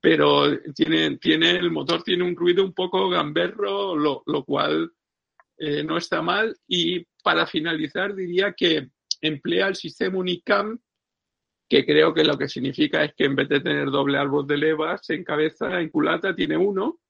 pero 0.00 0.44
tiene, 0.72 1.16
tiene, 1.18 1.50
el 1.50 1.70
motor 1.72 2.02
tiene 2.02 2.24
un 2.24 2.36
ruido 2.36 2.64
un 2.64 2.72
poco 2.72 3.08
gamberro, 3.08 3.96
lo, 3.96 4.22
lo 4.26 4.44
cual 4.44 4.92
eh, 5.58 5.82
no 5.82 5.96
está 5.96 6.22
mal. 6.22 6.56
Y 6.68 7.04
para 7.22 7.46
finalizar, 7.46 8.14
diría 8.14 8.52
que 8.52 8.90
emplea 9.20 9.68
el 9.68 9.74
sistema 9.74 10.18
Unicam, 10.18 10.78
que 11.68 11.84
creo 11.84 12.14
que 12.14 12.24
lo 12.24 12.38
que 12.38 12.48
significa 12.48 13.04
es 13.04 13.14
que 13.14 13.24
en 13.24 13.34
vez 13.34 13.48
de 13.48 13.60
tener 13.60 13.90
doble 13.90 14.18
árbol 14.18 14.46
de 14.46 14.58
levas 14.58 15.10
en 15.10 15.24
cabeza, 15.24 15.80
en 15.80 15.88
culata, 15.88 16.34
tiene 16.34 16.56
uno 16.56 17.00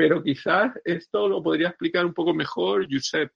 pero 0.00 0.22
quizás 0.22 0.72
esto 0.82 1.28
lo 1.28 1.42
podría 1.42 1.68
explicar 1.68 2.06
un 2.06 2.14
poco 2.14 2.32
mejor 2.32 2.86
Josep. 2.90 3.30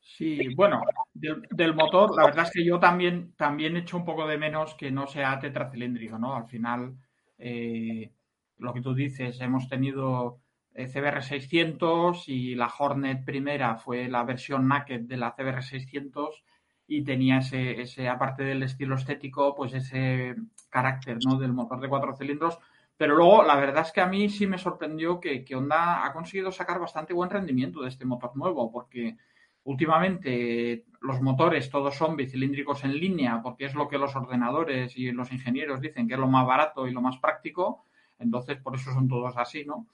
Sí, 0.00 0.52
bueno, 0.56 0.82
del, 1.14 1.74
motor, 1.76 2.16
la 2.16 2.24
verdad 2.24 2.46
es 2.46 2.50
que 2.50 2.64
yo 2.64 2.80
también, 2.80 3.34
también 3.36 3.76
echo 3.76 3.98
un 3.98 4.04
poco 4.04 4.26
de 4.26 4.36
menos 4.36 4.74
que 4.74 4.90
no 4.90 5.06
sea 5.06 5.38
tetracilíndrico, 5.38 6.18
¿no? 6.18 6.34
Al 6.34 6.48
final, 6.48 6.96
eh, 7.38 8.10
lo 8.56 8.74
que 8.74 8.80
tú 8.80 8.94
dices, 8.94 9.40
hemos 9.40 9.68
tenido 9.68 10.40
eh, 10.74 10.88
CBR 10.88 11.22
600 11.22 12.28
y 12.28 12.56
la 12.56 12.72
Hornet 12.76 13.24
primera 13.24 13.76
fue 13.76 14.08
la 14.08 14.24
versión 14.24 14.66
naked 14.66 15.02
de 15.02 15.18
la 15.18 15.36
CBR 15.36 15.62
600 15.62 16.42
y 16.88 17.04
tenía 17.04 17.38
ese, 17.38 17.80
ese, 17.80 18.08
aparte 18.08 18.42
del 18.42 18.64
estilo 18.64 18.96
estético, 18.96 19.54
pues 19.54 19.72
ese 19.72 20.34
carácter, 20.68 21.18
¿no? 21.24 21.38
Del 21.38 21.52
motor 21.52 21.80
de 21.80 21.88
cuatro 21.88 22.16
cilindros 22.16 22.58
pero 22.98 23.14
luego, 23.14 23.44
la 23.44 23.54
verdad 23.54 23.84
es 23.86 23.92
que 23.92 24.00
a 24.00 24.06
mí 24.06 24.28
sí 24.28 24.48
me 24.48 24.58
sorprendió 24.58 25.20
que, 25.20 25.46
Honda 25.54 26.04
ha 26.04 26.12
conseguido 26.12 26.50
sacar 26.50 26.80
bastante 26.80 27.14
buen 27.14 27.30
rendimiento 27.30 27.80
de 27.80 27.90
este 27.90 28.04
motor 28.04 28.36
nuevo, 28.36 28.72
porque 28.72 29.16
últimamente 29.62 30.84
los 31.00 31.20
motores 31.20 31.70
todos 31.70 31.94
son 31.94 32.16
bicilíndricos 32.16 32.82
en 32.82 32.98
línea, 32.98 33.40
porque 33.40 33.66
es 33.66 33.74
lo 33.74 33.86
que 33.86 33.98
los 33.98 34.16
ordenadores 34.16 34.96
y 34.96 35.12
los 35.12 35.30
ingenieros 35.30 35.80
dicen 35.80 36.08
que 36.08 36.14
es 36.14 36.20
lo 36.20 36.26
más 36.26 36.44
barato 36.44 36.88
y 36.88 36.90
lo 36.90 37.00
más 37.00 37.18
práctico, 37.18 37.84
entonces 38.18 38.58
por 38.60 38.74
eso 38.74 38.92
son 38.92 39.06
todos 39.06 39.36
así, 39.36 39.64
¿no? 39.64 39.86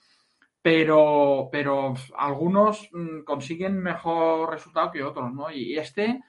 Pero, 0.62 1.50
pero 1.52 1.92
algunos 2.16 2.88
mm, 2.90 3.20
consiguen 3.25 3.82
mejor 3.82 4.50
resultado 4.50 4.90
que 4.90 5.04
otros, 5.04 5.30
¿no? 5.30 5.50
Y 5.50 5.76
este 5.76 6.23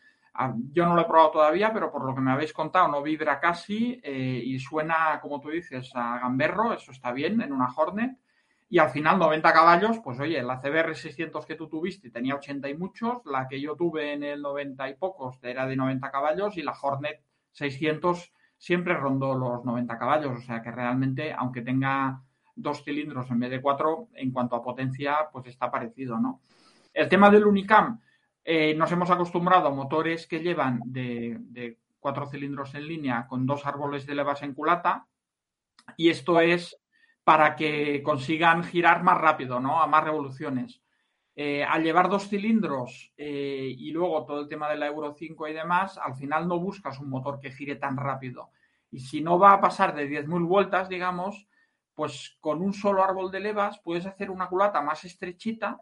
yo 0.72 0.86
no 0.86 0.96
lo 0.96 1.02
he 1.02 1.06
probado 1.06 1.32
todavía, 1.32 1.72
pero 1.74 1.92
por 1.92 2.06
lo 2.06 2.14
que 2.14 2.22
me 2.22 2.32
habéis 2.32 2.54
contado, 2.54 2.88
no 2.88 3.02
vibra 3.02 3.40
casi 3.40 4.00
eh, 4.04 4.42
y 4.44 4.60
suena, 4.60 5.20
como 5.22 5.40
tú 5.40 5.50
dices, 5.50 5.92
a 5.96 6.20
gamberro, 6.20 6.74
eso 6.74 6.92
está 6.92 7.12
bien 7.12 7.42
en 7.42 7.54
una 7.54 7.74
Hornet. 7.74 8.18
Y 8.68 8.80
al 8.80 8.90
final 8.90 9.20
90 9.20 9.54
caballos, 9.54 10.00
pues 10.04 10.20
oye, 10.20 10.42
la 10.42 10.60
CBR 10.60 10.96
600 10.96 11.46
que 11.46 11.56
tú 11.56 11.70
tuviste 11.70 12.10
tenía 12.10 12.36
80 12.36 12.68
y 12.68 12.78
muchos, 12.78 13.22
la 13.26 13.48
que 13.48 13.62
yo 13.62 13.76
tuve 13.76 14.14
en 14.14 14.24
el 14.24 14.42
90 14.42 14.90
y 14.90 14.96
pocos 14.96 15.38
era 15.44 15.68
de 15.68 15.76
90 15.76 16.12
caballos 16.12 16.58
y 16.58 16.64
la 16.64 16.74
Hornet 16.74 17.22
600 17.52 18.34
siempre 18.58 18.96
rondó 18.96 19.36
los 19.36 19.64
90 19.64 19.98
caballos, 19.98 20.38
o 20.38 20.42
sea 20.42 20.62
que 20.62 20.72
realmente, 20.72 21.32
aunque 21.32 21.62
tenga 21.62 22.22
dos 22.56 22.84
cilindros 22.84 23.30
en 23.30 23.40
vez 23.40 23.52
de 23.52 23.62
cuatro, 23.62 24.10
en 24.16 24.32
cuanto 24.32 24.56
a 24.56 24.64
potencia, 24.64 25.30
pues 25.32 25.48
está 25.48 25.70
parecido, 25.70 26.20
¿no? 26.20 26.42
El 26.94 27.10
tema 27.10 27.30
del 27.30 27.46
Unicam, 27.46 28.00
eh, 28.48 28.76
nos 28.76 28.92
hemos 28.92 29.10
acostumbrado 29.10 29.68
a 29.68 29.74
motores 29.74 30.28
que 30.28 30.40
llevan 30.40 30.80
de, 30.86 31.80
cuatro 32.00 32.28
cilindros 32.28 32.76
en 32.76 32.88
línea 32.88 33.26
con 33.28 33.48
dos 33.48 33.66
árboles 33.66 34.06
de 34.06 34.14
levas 34.14 34.44
en 34.44 34.54
culata 34.54 35.08
y 35.98 36.10
esto 36.10 36.40
es 36.40 36.78
para 37.24 37.56
que 37.56 38.04
consigan 38.04 38.64
girar 38.64 39.02
más 39.02 39.20
rápido, 39.20 39.60
¿no? 39.60 39.82
A 39.82 39.88
más 39.88 40.04
revoluciones. 40.04 40.80
Eh, 41.36 41.64
al 41.64 41.82
llevar 41.82 42.08
dos 42.08 42.30
cilindros 42.30 43.12
eh, 43.18 43.74
y 43.76 43.90
luego 43.90 44.24
todo 44.26 44.42
el 44.42 44.48
tema 44.48 44.70
de 44.70 44.78
la 44.78 44.86
Euro 44.86 45.16
5 45.18 45.48
y 45.48 45.54
demás, 45.54 45.98
al 45.98 46.14
final 46.14 46.48
no 46.48 46.60
buscas 46.60 47.00
un 47.00 47.10
motor 47.10 47.40
que 47.40 47.52
gire 47.52 47.78
tan 47.78 47.98
rápido. 47.98 48.52
Y 48.92 49.00
si 49.00 49.22
no 49.22 49.40
va 49.40 49.54
a 49.54 49.60
pasar 49.60 49.96
de 49.96 50.08
10.000 50.08 50.48
vueltas, 50.48 50.88
digamos, 50.88 51.48
pues 51.96 52.38
con 52.40 52.62
un 52.62 52.74
solo 52.74 53.04
árbol 53.04 53.32
de 53.32 53.40
levas 53.40 53.82
puedes 53.84 54.06
hacer 54.06 54.30
una 54.30 54.48
culata 54.48 54.82
más 54.82 55.04
estrechita 55.04 55.80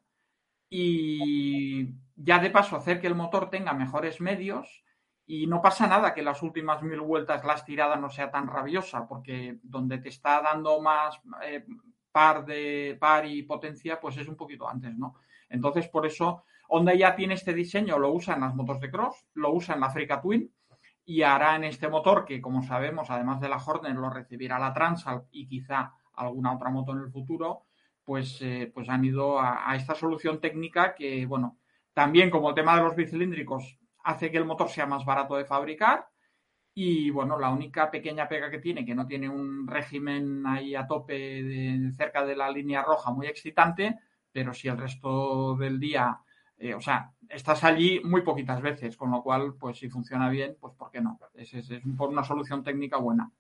y 0.70 1.89
ya 2.15 2.39
de 2.39 2.50
paso 2.50 2.75
hacer 2.75 3.00
que 3.00 3.08
el 3.08 3.15
motor 3.15 3.50
tenga 3.50 3.74
mejores 3.74 4.22
medios 4.22 4.84
y 5.25 5.48
no 5.48 5.62
pasa 5.62 5.88
nada 5.88 6.13
que 6.13 6.22
las 6.22 6.41
últimas 6.41 6.82
mil 6.84 7.01
vueltas 7.01 7.43
la 7.43 7.53
estirada 7.53 7.96
no 7.96 8.10
sea 8.10 8.29
tan 8.29 8.48
rabiosa 8.48 9.08
porque 9.08 9.60
donde 9.63 10.00
te 10.00 10.10
está 10.10 10.41
dando 10.41 10.82
más 10.82 11.20
eh, 11.43 11.65
par 12.12 12.46
de 12.46 12.98
par 13.00 13.25
y 13.25 13.43
potencia 13.43 14.00
pues 14.00 14.17
es 14.17 14.27
un 14.27 14.36
poquito 14.36 14.67
antes, 14.67 14.96
¿no? 14.98 15.15
Entonces 15.50 15.88
por 15.88 16.05
eso 16.05 16.43
Honda 16.70 16.93
ya 16.93 17.15
tiene 17.15 17.36
este 17.36 17.53
diseño, 17.53 18.00
lo 18.00 18.12
usa 18.12 18.36
en 18.36 18.41
las 18.41 18.55
motos 18.55 18.79
de 18.79 18.89
cross, 18.89 19.25
lo 19.34 19.53
usa 19.53 19.75
en 19.75 19.82
la 19.82 19.88
Africa 19.88 20.22
Twin 20.22 20.51
y 21.05 21.22
hará 21.22 21.55
en 21.55 21.65
este 21.65 21.88
motor 21.88 22.25
que 22.25 22.41
como 22.41 22.63
sabemos 22.63 23.10
además 23.10 23.39
de 23.41 23.50
la 23.50 23.58
Hornet 23.58 23.96
lo 23.96 24.10
recibirá 24.10 24.60
la 24.60 24.74
Transalp 24.74 25.27
y 25.32 25.48
quizá 25.48 25.93
alguna 26.15 26.53
otra 26.53 26.70
moto 26.70 26.93
en 26.93 27.00
el 27.00 27.12
futuro 27.12 27.65
pues, 28.05 28.41
eh, 28.41 28.72
pues 28.74 28.89
han 28.89 29.05
ido 29.05 29.39
a, 29.39 29.75
esta 29.75 29.95
solución 29.95 30.39
técnica 30.41 30.95
que, 30.95 31.25
bueno, 31.25 31.60
también 31.93 32.29
como 32.29 32.50
el 32.50 32.55
tema 32.55 32.75
de 32.75 32.83
los 32.83 32.95
bicilíndricos 32.95 33.77
hace 34.03 34.31
que 34.31 34.38
el 34.38 34.45
motor 34.45 34.69
sea 34.69 34.86
más 34.86 35.05
barato 35.05 35.36
de 35.36 35.45
fabricar 35.45 36.07
y, 36.74 37.10
bueno, 37.12 37.38
la 37.38 37.50
única 37.51 37.91
pequeña 37.91 38.27
pega 38.27 38.50
que 38.50 38.60
tiene, 38.60 38.86
que 38.86 38.95
no 38.95 39.05
tiene 39.05 39.29
un 39.29 39.67
régimen 39.67 40.45
ahí 40.48 40.75
a 40.75 40.88
tope 40.88 41.13
de, 41.13 41.91
cerca 41.95 42.25
de 42.25 42.36
la 42.36 42.51
línea 42.51 42.81
roja 42.83 43.12
muy 43.12 43.27
excitante, 43.27 44.00
pero 44.31 44.53
si 44.53 44.67
el 44.67 44.77
resto 44.77 45.55
del 45.55 45.79
día, 45.79 46.19
eh, 46.57 46.74
o 46.74 46.81
sea, 46.81 47.12
estás 47.29 47.63
allí 47.63 48.01
muy 48.03 48.22
poquitas 48.22 48.62
veces, 48.62 48.98
con 48.98 49.12
lo 49.12 49.22
cual, 49.22 49.53
pues 49.60 49.77
si 49.77 49.89
funciona 49.89 50.29
bien, 50.29 50.57
pues 50.60 50.74
¿por 50.74 50.89
qué 50.89 51.00
no? 51.00 51.19
Es, 51.36 51.53
es, 51.53 51.69
es 51.69 51.83
una 51.86 52.24
solución 52.24 52.63
técnica 52.63 52.98
buena. 52.98 53.31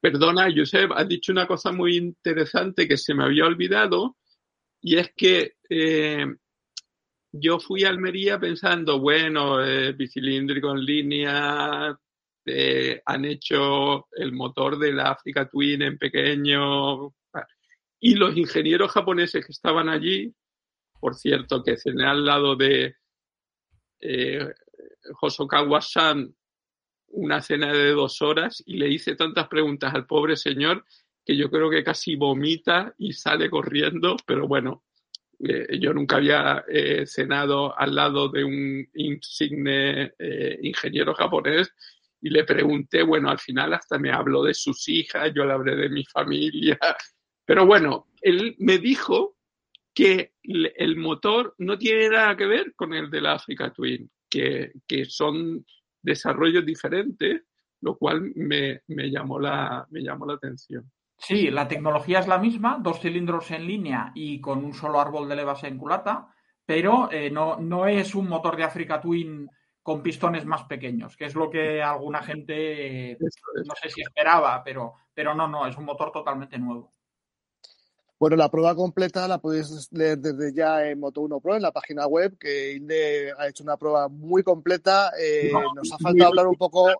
Perdona, 0.00 0.48
Josep, 0.54 0.92
has 0.92 1.06
dicho 1.06 1.32
una 1.32 1.46
cosa 1.46 1.72
muy 1.72 1.96
interesante 1.96 2.88
que 2.88 2.96
se 2.96 3.14
me 3.14 3.24
había 3.24 3.44
olvidado 3.44 4.16
y 4.80 4.96
es 4.96 5.12
que 5.14 5.54
eh, 5.68 6.26
yo 7.32 7.60
fui 7.60 7.84
a 7.84 7.90
Almería 7.90 8.38
pensando, 8.38 8.98
bueno, 8.98 9.62
eh, 9.64 9.92
bicilíndrico 9.92 10.70
en 10.72 10.84
línea, 10.84 11.98
eh, 12.46 13.02
han 13.04 13.24
hecho 13.24 14.08
el 14.12 14.32
motor 14.32 14.78
de 14.78 14.92
la 14.92 15.10
Africa 15.10 15.48
Twin 15.48 15.82
en 15.82 15.98
pequeño. 15.98 17.14
Y 18.00 18.14
los 18.14 18.36
ingenieros 18.36 18.90
japoneses 18.92 19.44
que 19.44 19.52
estaban 19.52 19.88
allí, 19.88 20.34
por 20.98 21.14
cierto, 21.14 21.62
que 21.62 21.76
cené 21.76 22.06
al 22.06 22.24
lado 22.24 22.56
de 22.56 22.96
eh, 24.00 24.52
Hosokawa-san 25.20 26.34
una 27.10 27.42
cena 27.42 27.72
de 27.72 27.90
dos 27.90 28.22
horas 28.22 28.62
y 28.66 28.76
le 28.76 28.88
hice 28.88 29.16
tantas 29.16 29.48
preguntas 29.48 29.94
al 29.94 30.06
pobre 30.06 30.36
señor 30.36 30.84
que 31.24 31.36
yo 31.36 31.50
creo 31.50 31.70
que 31.70 31.84
casi 31.84 32.16
vomita 32.16 32.94
y 32.98 33.12
sale 33.12 33.50
corriendo, 33.50 34.16
pero 34.26 34.48
bueno, 34.48 34.84
eh, 35.38 35.78
yo 35.78 35.92
nunca 35.92 36.16
había 36.16 36.64
eh, 36.68 37.06
cenado 37.06 37.78
al 37.78 37.94
lado 37.94 38.28
de 38.28 38.44
un 38.44 38.88
insigne 38.94 40.12
eh, 40.18 40.58
ingeniero 40.62 41.14
japonés 41.14 41.72
y 42.20 42.30
le 42.30 42.44
pregunté, 42.44 43.02
bueno, 43.02 43.30
al 43.30 43.38
final 43.38 43.72
hasta 43.72 43.98
me 43.98 44.12
habló 44.12 44.42
de 44.42 44.54
sus 44.54 44.88
hijas, 44.88 45.32
yo 45.34 45.44
le 45.44 45.52
hablé 45.52 45.76
de 45.76 45.88
mi 45.88 46.04
familia, 46.04 46.78
pero 47.46 47.66
bueno, 47.66 48.08
él 48.20 48.54
me 48.58 48.78
dijo 48.78 49.36
que 49.94 50.32
el 50.42 50.96
motor 50.96 51.54
no 51.58 51.78
tiene 51.78 52.10
nada 52.10 52.36
que 52.36 52.46
ver 52.46 52.74
con 52.74 52.94
el 52.94 53.10
de 53.10 53.20
la 53.20 53.32
Africa 53.32 53.72
Twin, 53.72 54.10
que, 54.28 54.72
que 54.86 55.04
son 55.06 55.64
desarrollos 56.02 56.64
diferentes, 56.64 57.42
lo 57.80 57.96
cual 57.96 58.32
me, 58.34 58.82
me, 58.88 59.10
llamó 59.10 59.38
la, 59.38 59.86
me 59.90 60.02
llamó 60.02 60.26
la 60.26 60.34
atención. 60.34 60.90
Sí, 61.16 61.50
la 61.50 61.68
tecnología 61.68 62.20
es 62.20 62.28
la 62.28 62.38
misma, 62.38 62.78
dos 62.80 63.00
cilindros 63.00 63.50
en 63.50 63.66
línea 63.66 64.12
y 64.14 64.40
con 64.40 64.64
un 64.64 64.72
solo 64.72 65.00
árbol 65.00 65.28
de 65.28 65.36
levas 65.36 65.64
en 65.64 65.76
culata, 65.76 66.28
pero 66.64 67.10
eh, 67.12 67.30
no, 67.30 67.56
no 67.58 67.86
es 67.86 68.14
un 68.14 68.28
motor 68.28 68.56
de 68.56 68.64
Africa 68.64 69.00
Twin 69.00 69.48
con 69.82 70.02
pistones 70.02 70.46
más 70.46 70.64
pequeños, 70.64 71.16
que 71.16 71.26
es 71.26 71.34
lo 71.34 71.50
que 71.50 71.82
alguna 71.82 72.22
gente 72.22 73.18
no 73.20 73.74
sé 73.74 73.90
si 73.90 74.02
esperaba, 74.02 74.62
pero, 74.62 74.94
pero 75.12 75.34
no, 75.34 75.48
no, 75.48 75.66
es 75.66 75.76
un 75.76 75.84
motor 75.84 76.12
totalmente 76.12 76.58
nuevo. 76.58 76.92
Bueno, 78.20 78.36
la 78.36 78.50
prueba 78.50 78.74
completa 78.74 79.26
la 79.26 79.38
podéis 79.38 79.88
leer 79.92 80.18
desde 80.18 80.52
ya 80.52 80.86
en 80.86 81.00
Moto1 81.00 81.40
Pro, 81.40 81.56
en 81.56 81.62
la 81.62 81.72
página 81.72 82.06
web, 82.06 82.36
que 82.38 82.74
Inde 82.74 83.32
ha 83.32 83.48
hecho 83.48 83.64
una 83.64 83.78
prueba 83.78 84.08
muy 84.10 84.42
completa. 84.42 85.10
Eh, 85.18 85.50
nos 85.74 85.90
ha 85.90 85.96
faltado 85.96 86.28
hablar 86.28 86.46
un 86.46 86.56
poco, 86.56 86.90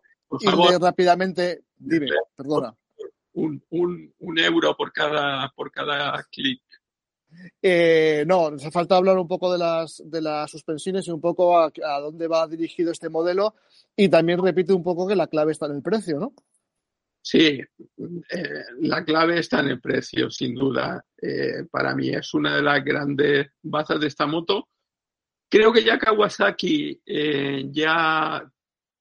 Inde, 0.41 0.79
rápidamente. 0.81 1.65
Dime, 1.77 2.07
perdona. 2.35 2.75
Un, 3.35 3.63
un, 3.69 4.15
un, 4.19 4.39
euro 4.39 4.75
por 4.75 4.95
cada, 4.95 5.53
por 5.55 5.71
cada 5.71 6.23
clic. 6.33 6.63
Eh, 7.61 8.25
no, 8.27 8.51
nos 8.53 8.65
ha 8.65 8.71
faltado 8.71 9.01
hablar 9.01 9.19
un 9.19 9.29
poco 9.29 9.53
de 9.53 9.59
las, 9.59 10.03
de 10.03 10.23
las 10.23 10.51
suspensiones 10.51 11.07
y 11.07 11.11
un 11.11 11.21
poco 11.21 11.59
a, 11.59 11.71
a 11.85 12.01
dónde 12.01 12.29
va 12.29 12.47
dirigido 12.47 12.93
este 12.93 13.11
modelo. 13.11 13.57
Y 13.95 14.09
también 14.09 14.43
repite 14.43 14.73
un 14.73 14.83
poco 14.83 15.07
que 15.07 15.17
la 15.17 15.27
clave 15.27 15.53
está 15.53 15.67
en 15.67 15.73
el 15.73 15.83
precio, 15.83 16.19
¿no? 16.19 16.33
Sí, 17.23 17.61
eh, 17.61 18.65
la 18.81 19.05
clave 19.05 19.39
está 19.39 19.61
en 19.61 19.69
el 19.69 19.81
precio, 19.81 20.31
sin 20.31 20.55
duda. 20.55 21.05
Eh, 21.21 21.65
para 21.71 21.95
mí 21.95 22.09
es 22.11 22.33
una 22.35 22.57
de 22.57 22.63
las 22.63 22.83
grandes 22.83 23.49
bazas 23.63 24.01
de 24.01 24.07
esta 24.07 24.27
moto. 24.27 24.69
Creo 25.49 25.73
que 25.73 25.85
ya 25.85 25.99
Kawasaki 25.99 27.03
eh, 27.05 27.65
ya 27.71 28.43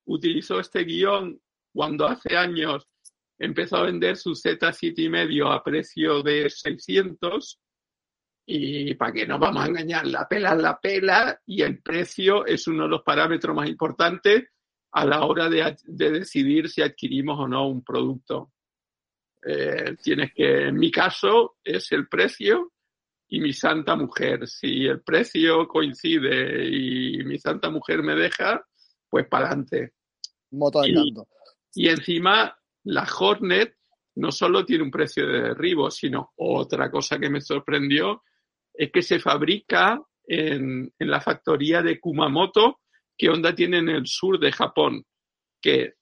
utilizó 0.06 0.60
este 0.60 0.84
guion 0.84 1.40
cuando 1.72 2.08
hace 2.08 2.36
años 2.36 2.88
empezó 3.38 3.78
a 3.78 3.84
vender 3.84 4.18
su 4.18 4.32
Z7 4.32 4.94
y 4.98 5.10
medio 5.10 5.52
a 5.52 5.64
precio 5.64 6.22
de 6.22 6.50
600 6.50 7.60
y 8.46 8.96
para 8.96 9.14
que 9.14 9.28
no 9.28 9.38
vamos 9.38 9.64
a 9.64 9.68
engañar, 9.68 10.08
la 10.08 10.28
pela 10.28 10.56
la 10.56 10.80
pela 10.80 11.40
y 11.46 11.62
el 11.62 11.82
precio 11.82 12.46
es 12.46 12.68
uno 12.68 12.84
de 12.84 12.90
los 12.90 13.04
parámetros 13.04 13.56
más 13.56 13.70
importantes 13.70 14.50
a 14.92 15.06
la 15.06 15.26
hora 15.26 15.50
de, 15.50 15.78
de 15.86 16.12
decidir 16.12 16.70
si 16.70 16.82
adquirimos 16.82 17.40
o 17.40 17.48
no 17.48 17.68
un 17.68 17.84
producto. 17.84 18.52
Eh, 19.46 19.96
tienes 20.02 20.34
que, 20.34 20.68
en 20.68 20.76
mi 20.76 20.92
caso, 20.92 21.58
es 21.64 21.92
el 21.92 22.08
precio 22.08 22.74
y 23.28 23.40
mi 23.40 23.54
santa 23.54 23.96
mujer. 23.96 24.48
Si 24.48 24.86
el 24.86 25.02
precio 25.02 25.68
coincide 25.68 26.68
y 26.68 27.24
mi 27.24 27.38
santa 27.38 27.70
mujer 27.70 28.04
me 28.04 28.16
deja, 28.16 28.66
pues 29.10 29.28
para 29.28 29.48
adelante. 29.48 29.94
Moto 30.52 30.82
de 30.82 30.90
y, 30.90 31.14
y 31.76 31.90
encima, 31.90 32.58
la 32.84 33.08
Hornet 33.20 33.76
no 34.16 34.32
solo 34.32 34.66
tiene 34.66 34.84
un 34.84 34.92
precio 34.92 35.28
de 35.28 35.42
derribo, 35.42 35.90
sino 35.92 36.34
otra 36.38 36.90
cosa 36.92 37.20
que 37.20 37.30
me 37.30 37.42
sorprendió 37.42 38.24
es 38.74 38.92
que 38.92 39.02
se 39.02 39.20
fabrica 39.20 40.02
en, 40.26 40.94
en 40.98 41.10
la 41.10 41.22
factoría 41.22 41.82
de 41.82 42.00
Kumamoto, 42.00 42.80
que 43.20 43.30
Honda 43.30 43.54
tiene 43.54 43.80
en 43.80 43.90
el 43.90 44.08
sur 44.08 44.40
de 44.40 44.52
Japón, 44.54 45.06
que 45.62 45.96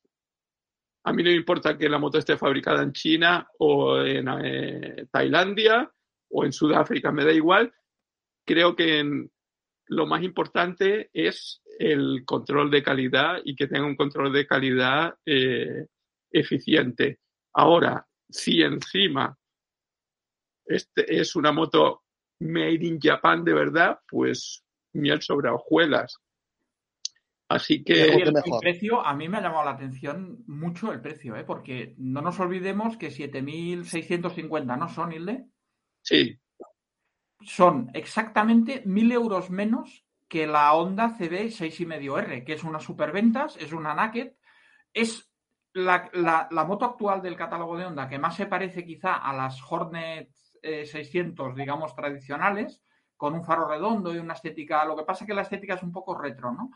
a 1.04 1.12
mí 1.12 1.24
no 1.24 1.32
me 1.32 1.36
importa 1.36 1.76
que 1.76 1.90
la 1.90 1.98
moto 1.98 2.20
esté 2.20 2.38
fabricada 2.38 2.84
en 2.84 2.94
China 2.94 3.48
o 3.58 4.00
en 4.02 4.28
eh, 4.44 5.06
Tailandia 5.10 5.92
o 6.30 6.46
en 6.46 6.54
Sudáfrica, 6.54 7.12
me 7.12 7.26
da 7.26 7.32
igual. 7.32 7.74
Creo 8.46 8.76
que 8.76 9.04
lo 9.88 10.06
más 10.06 10.22
importante 10.22 11.10
es 11.12 11.64
el 11.80 12.24
control 12.24 12.70
de 12.70 12.84
calidad 12.84 13.40
y 13.44 13.56
que 13.56 13.68
tenga 13.68 13.88
un 13.88 13.96
control 13.96 14.32
de 14.32 14.46
calidad 14.46 15.16
eh, 15.26 15.88
eficiente. 16.30 17.20
Ahora, 17.54 18.06
si 18.30 18.62
encima 18.62 19.36
este 20.66 21.20
es 21.20 21.36
una 21.36 21.52
moto 21.52 22.04
made 22.42 22.86
in 22.86 23.00
Japan 23.02 23.44
de 23.44 23.54
verdad, 23.54 24.00
pues 24.08 24.64
miel 24.94 25.22
sobre 25.22 25.50
hojuelas. 25.50 26.20
Así 27.50 27.84
que. 27.84 28.06
el, 28.06 28.28
el, 28.28 28.44
precio, 28.60 29.06
a 29.06 29.14
mí 29.14 29.30
me 29.30 29.38
ha 29.38 29.42
llamado 29.42 29.66
la 29.66 29.72
atención 29.72 30.44
mucho 30.48 30.92
el 30.92 31.02
precio, 31.02 31.36
¿eh? 31.36 31.44
porque 31.44 31.96
no 31.98 32.22
nos 32.22 32.40
olvidemos 32.40 32.98
que 32.98 33.10
7.650, 33.10 34.78
¿no 34.78 34.90
son, 34.90 35.14
Hilde? 35.14 35.46
Sí. 36.02 36.40
Son 37.42 37.90
exactamente 37.94 38.84
1.000 38.84 39.14
euros 39.14 39.50
menos 39.50 40.06
que 40.28 40.46
la 40.46 40.74
Honda 40.74 41.16
CB 41.18 41.50
6,5R, 41.50 42.44
que 42.44 42.54
es 42.54 42.64
una 42.64 42.80
superventas, 42.80 43.56
es 43.58 43.72
una 43.72 43.94
Naked, 43.94 44.34
es 44.94 45.32
la, 45.74 46.10
la, 46.14 46.48
la, 46.52 46.64
moto 46.66 46.86
actual 46.86 47.22
del 47.22 47.38
catálogo 47.38 47.78
de 47.78 47.86
Honda 47.86 48.10
que 48.10 48.18
más 48.18 48.36
se 48.36 48.48
parece 48.48 48.84
quizá 48.84 49.16
a 49.16 49.32
las 49.32 49.62
Hornet 49.70 50.30
eh, 50.62 50.86
600, 50.86 51.56
digamos, 51.56 51.96
tradicionales, 51.96 52.82
con 53.16 53.34
un 53.34 53.44
faro 53.44 53.68
redondo 53.68 54.14
y 54.14 54.18
una 54.18 54.34
estética. 54.34 54.84
Lo 54.86 54.96
que 54.96 55.04
pasa 55.04 55.24
es 55.24 55.28
que 55.28 55.34
la 55.34 55.44
estética 55.44 55.76
es 55.76 55.84
un 55.84 55.92
poco 55.92 56.18
retro, 56.18 56.52
¿no? 56.52 56.72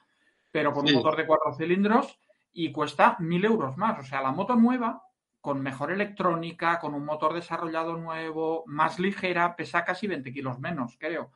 Pero 0.51 0.73
con 0.73 0.87
sí. 0.87 0.93
un 0.93 0.99
motor 0.99 1.17
de 1.17 1.25
cuatro 1.25 1.53
cilindros 1.53 2.19
y 2.53 2.71
cuesta 2.71 3.15
mil 3.19 3.43
euros 3.45 3.77
más. 3.77 3.99
O 3.99 4.03
sea, 4.03 4.21
la 4.21 4.31
moto 4.31 4.55
nueva, 4.55 5.03
con 5.39 5.61
mejor 5.61 5.91
electrónica, 5.91 6.79
con 6.79 6.93
un 6.93 7.05
motor 7.05 7.33
desarrollado 7.33 7.97
nuevo, 7.97 8.63
más 8.67 8.99
ligera, 8.99 9.55
pesa 9.55 9.83
casi 9.83 10.07
20 10.07 10.31
kilos 10.31 10.59
menos, 10.59 10.97
creo. 10.99 11.31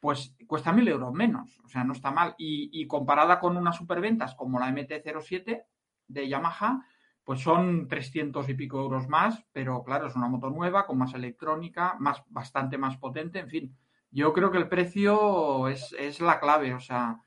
Pues 0.00 0.34
cuesta 0.46 0.72
mil 0.72 0.88
euros 0.88 1.12
menos, 1.12 1.60
o 1.64 1.68
sea, 1.68 1.84
no 1.84 1.92
está 1.92 2.10
mal. 2.10 2.34
Y, 2.38 2.70
y 2.72 2.86
comparada 2.86 3.38
con 3.38 3.56
unas 3.56 3.76
superventas 3.76 4.34
como 4.34 4.58
la 4.58 4.70
MT-07 4.70 5.64
de 6.08 6.28
Yamaha, 6.28 6.84
pues 7.24 7.40
son 7.40 7.86
300 7.86 8.48
y 8.48 8.54
pico 8.54 8.80
euros 8.80 9.08
más, 9.08 9.44
pero 9.52 9.84
claro, 9.84 10.08
es 10.08 10.16
una 10.16 10.28
moto 10.28 10.50
nueva, 10.50 10.86
con 10.86 10.98
más 10.98 11.14
electrónica, 11.14 11.96
más, 12.00 12.22
bastante 12.28 12.78
más 12.78 12.96
potente, 12.96 13.38
en 13.38 13.48
fin. 13.48 13.76
Yo 14.10 14.32
creo 14.32 14.50
que 14.50 14.58
el 14.58 14.68
precio 14.68 15.68
es, 15.68 15.94
es 15.98 16.20
la 16.20 16.40
clave, 16.40 16.74
o 16.74 16.80
sea, 16.80 17.22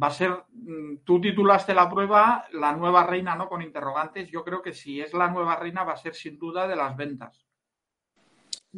va 0.00 0.06
a 0.06 0.10
ser, 0.10 0.30
mm, 0.52 0.98
tú 1.04 1.20
titulaste 1.20 1.74
la 1.74 1.88
prueba 1.88 2.46
la 2.52 2.72
nueva 2.72 3.06
reina, 3.06 3.36
¿no? 3.36 3.48
Con 3.48 3.62
interrogantes. 3.62 4.30
Yo 4.30 4.42
creo 4.44 4.62
que 4.62 4.72
si 4.72 5.00
es 5.00 5.12
la 5.12 5.28
nueva 5.28 5.56
reina 5.56 5.84
va 5.84 5.92
a 5.92 5.96
ser 5.96 6.14
sin 6.14 6.38
duda 6.38 6.66
de 6.66 6.76
las 6.76 6.96
ventas. 6.96 7.44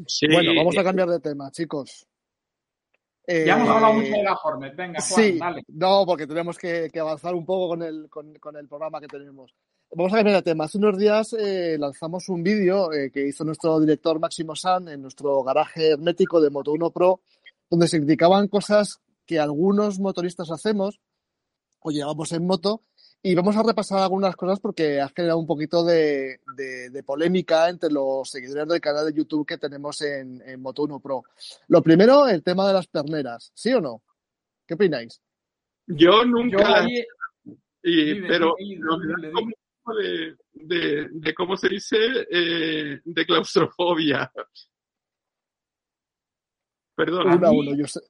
Sí. 0.06 0.26
Bueno, 0.26 0.52
vamos 0.56 0.76
a 0.76 0.82
cambiar 0.82 1.08
de 1.08 1.20
tema, 1.20 1.50
chicos. 1.50 2.06
Eh, 3.26 3.44
ya 3.46 3.56
hemos 3.56 3.68
hablado 3.68 3.94
mucho 3.94 4.10
de 4.10 4.22
la 4.22 4.34
Hornet. 4.34 4.76
Venga, 4.76 5.00
Juan, 5.00 5.22
sí, 5.22 5.38
dale. 5.38 5.62
No, 5.68 6.04
porque 6.04 6.26
tenemos 6.26 6.58
que, 6.58 6.90
que 6.92 7.00
avanzar 7.00 7.34
un 7.34 7.46
poco 7.46 7.68
con 7.68 7.82
el, 7.82 8.08
con, 8.10 8.34
con, 8.34 8.56
el 8.56 8.68
programa 8.68 9.00
que 9.00 9.06
tenemos. 9.06 9.54
Vamos 9.92 10.12
a 10.12 10.16
cambiar 10.16 10.36
de 10.36 10.42
tema. 10.42 10.64
Hace 10.64 10.78
unos 10.78 10.98
días 10.98 11.32
eh, 11.38 11.76
lanzamos 11.78 12.28
un 12.28 12.42
vídeo 12.42 12.92
eh, 12.92 13.10
que 13.10 13.26
hizo 13.26 13.44
nuestro 13.44 13.80
director 13.80 14.18
Máximo 14.18 14.56
San 14.56 14.88
en 14.88 15.00
nuestro 15.00 15.42
garaje 15.42 15.92
hermético 15.92 16.40
de 16.40 16.50
Moto 16.50 16.72
1 16.72 16.90
Pro, 16.90 17.20
donde 17.70 17.88
se 17.88 17.98
criticaban 17.98 18.48
cosas 18.48 19.00
que 19.26 19.38
algunos 19.38 19.98
motoristas 19.98 20.50
hacemos 20.50 21.00
o 21.80 21.90
llevamos 21.90 22.32
en 22.32 22.46
moto 22.46 22.82
y 23.22 23.34
vamos 23.34 23.56
a 23.56 23.62
repasar 23.62 24.00
algunas 24.00 24.36
cosas 24.36 24.60
porque 24.60 25.00
ha 25.00 25.08
generado 25.08 25.38
un 25.38 25.46
poquito 25.46 25.82
de, 25.82 26.40
de, 26.56 26.90
de, 26.90 27.02
polémica 27.02 27.70
entre 27.70 27.90
los 27.90 28.28
seguidores 28.28 28.68
del 28.68 28.80
canal 28.82 29.06
de 29.06 29.14
YouTube 29.14 29.46
que 29.46 29.56
tenemos 29.56 30.00
en, 30.02 30.42
en 30.46 30.62
Moto1 30.62 31.00
Pro. 31.00 31.24
Lo 31.68 31.82
primero, 31.82 32.28
el 32.28 32.42
tema 32.42 32.66
de 32.68 32.74
las 32.74 32.86
perneras, 32.86 33.50
¿sí 33.54 33.72
o 33.72 33.80
no? 33.80 34.02
¿Qué 34.66 34.74
opináis? 34.74 35.22
Yo 35.86 36.24
nunca... 36.24 36.58
Yo 36.58 36.66
ahí... 36.66 37.04
y, 37.82 38.14
dime, 38.14 38.28
pero 38.28 38.54
dime, 38.58 38.86
dime, 39.34 39.54
de, 39.92 40.36
de, 40.52 41.08
de, 41.10 41.34
cómo 41.34 41.56
se 41.56 41.68
dice, 41.68 41.96
eh, 42.30 43.00
de 43.04 43.26
claustrofobia. 43.26 44.30
Perdón. 46.94 47.34
Uno 47.34 47.46
a 47.46 47.50
uno, 47.50 47.74
yo 47.74 47.86
sé. 47.86 48.00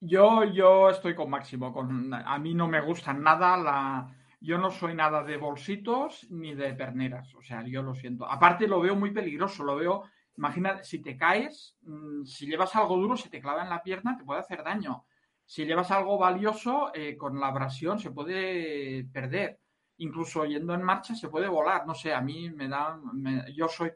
Yo, 0.00 0.44
yo 0.44 0.90
estoy 0.90 1.14
con 1.14 1.30
Máximo. 1.30 1.72
Con, 1.72 2.12
a 2.14 2.38
mí 2.38 2.54
no 2.54 2.68
me 2.68 2.80
gusta 2.80 3.12
nada 3.12 3.56
la, 3.56 4.14
yo 4.40 4.58
no 4.58 4.70
soy 4.70 4.94
nada 4.94 5.24
de 5.24 5.36
bolsitos 5.36 6.26
ni 6.30 6.54
de 6.54 6.74
perneras. 6.74 7.34
O 7.34 7.42
sea, 7.42 7.64
yo 7.66 7.82
lo 7.82 7.94
siento. 7.94 8.26
Aparte 8.26 8.68
lo 8.68 8.80
veo 8.80 8.94
muy 8.94 9.10
peligroso, 9.10 9.64
lo 9.64 9.76
veo, 9.76 10.04
imagina, 10.36 10.82
si 10.84 11.00
te 11.02 11.16
caes, 11.16 11.76
mm, 11.82 12.24
si 12.24 12.46
llevas 12.46 12.74
algo 12.76 12.96
duro, 12.96 13.16
si 13.16 13.28
te 13.28 13.40
clava 13.40 13.62
en 13.62 13.70
la 13.70 13.82
pierna, 13.82 14.16
te 14.16 14.24
puede 14.24 14.40
hacer 14.40 14.62
daño. 14.62 15.04
Si 15.44 15.64
llevas 15.64 15.90
algo 15.90 16.18
valioso, 16.18 16.92
eh, 16.94 17.16
con 17.16 17.40
la 17.40 17.48
abrasión 17.48 17.98
se 17.98 18.10
puede 18.10 19.04
perder. 19.12 19.60
Incluso 19.98 20.44
yendo 20.44 20.74
en 20.74 20.82
marcha 20.82 21.14
se 21.16 21.28
puede 21.28 21.48
volar. 21.48 21.86
No 21.86 21.94
sé, 21.94 22.14
a 22.14 22.20
mí 22.20 22.50
me 22.50 22.68
da, 22.68 23.00
yo 23.54 23.66
soy 23.68 23.92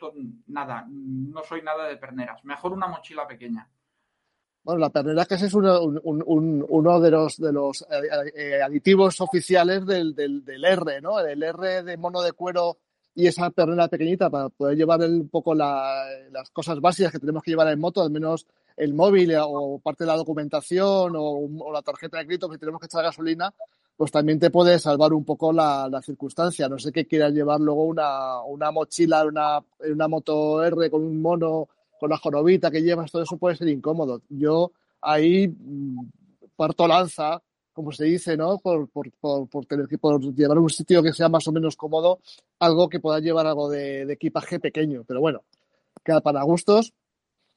nada, 0.49 0.85
no 0.89 1.43
soy 1.45 1.63
nada 1.63 1.87
de 1.87 1.97
perneras. 1.97 2.45
Mejor 2.45 2.73
una 2.73 2.89
mochila 2.89 3.27
pequeña. 3.27 3.69
Bueno, 4.65 4.79
la 4.79 4.91
pernera 4.91 5.25
que 5.25 5.35
es 5.35 5.55
uno, 5.55 5.81
uno 5.83 7.01
de 7.01 7.11
los, 7.11 7.37
de 7.37 7.53
los 7.53 7.83
eh, 7.83 8.31
eh, 8.37 8.63
aditivos 8.63 9.21
oficiales 9.21 9.85
del, 9.85 10.15
del, 10.15 10.45
del, 10.45 10.65
R, 10.65 11.01
¿no? 11.01 11.19
El 11.19 11.43
R 11.43 11.83
de 11.83 11.97
mono 11.97 12.23
de 12.23 12.33
cuero 12.33 12.79
y 13.13 13.27
esa 13.27 13.51
pernera 13.51 13.89
pequeñita 13.89 14.31
para 14.31 14.51
poder 14.51 14.77
llevar 14.77 15.01
un 15.01 15.29
poco 15.29 15.53
la, 15.53 16.05
las 16.31 16.51
cosas 16.51 16.81
básicas 16.81 17.11
que 17.11 17.19
tenemos 17.19 17.43
que 17.43 17.51
llevar 17.51 17.69
en 17.69 17.81
moto, 17.81 18.03
al 18.03 18.13
menos 18.13 18.47
el 18.77 18.95
móvil 18.95 19.35
o 19.37 19.81
parte 19.81 20.05
de 20.05 20.09
la 20.09 20.17
documentación 20.17 21.13
o, 21.17 21.73
la 21.73 21.83
tarjeta 21.83 22.19
de 22.19 22.27
crédito 22.27 22.49
que 22.49 22.59
tenemos 22.59 22.81
que 22.81 22.87
echar 22.87 23.03
gasolina, 23.03 23.53
pues 23.97 24.13
también 24.13 24.39
te 24.39 24.51
puede 24.51 24.79
salvar 24.79 25.13
un 25.13 25.25
poco 25.25 25.53
la, 25.53 25.89
la 25.91 26.01
circunstancia. 26.01 26.69
No 26.69 26.79
sé 26.79 26.93
qué 26.93 27.05
quieras 27.05 27.33
llevar 27.33 27.61
luego 27.61 27.85
una, 27.85 28.41
una 28.43 28.71
mochila, 28.71 29.25
una, 29.25 29.61
una 29.81 30.09
moto 30.09 30.63
R 30.63 30.89
con 30.89 31.03
un 31.03 31.21
mono 31.21 31.69
con 32.03 32.11
la 32.11 32.19
jorobita 32.19 32.69
que 32.69 32.83
llevas, 32.83 33.13
todo 33.13 33.23
eso 33.23 33.37
puede 33.37 33.55
ser 33.55 33.69
incómodo. 33.69 34.23
Yo 34.29 34.73
ahí 35.01 35.47
mm, 35.47 36.05
parto 36.57 36.89
lanza, 36.89 37.41
como 37.73 37.93
se 37.93 38.07
dice, 38.07 38.37
¿no? 38.37 38.59
Por, 38.59 38.89
por, 38.89 39.09
por, 39.49 39.67
tener 39.67 39.87
que 39.87 39.99
por 39.99 40.21
llevar 40.35 40.59
un 40.59 40.69
sitio 40.69 41.01
que 41.01 41.13
sea 41.13 41.29
más 41.29 41.47
o 41.47 41.53
menos 41.53 41.77
cómodo, 41.77 42.19
algo 42.59 42.89
que 42.89 42.99
pueda 42.99 43.21
llevar 43.21 43.47
algo 43.47 43.71
de, 43.71 44.03
equipaje 44.13 44.59
pequeño. 44.59 45.05
Pero 45.07 45.21
bueno, 45.21 45.45
queda 46.03 46.21
para 46.21 46.43
gustos 46.43 46.93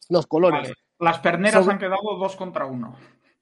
los 0.10 0.28
colores. 0.28 0.72
Las 1.00 1.18
perneras 1.18 1.68
han 1.68 1.80
quedado 1.80 2.16
dos 2.20 2.36
contra 2.36 2.68
uno. 2.68 2.96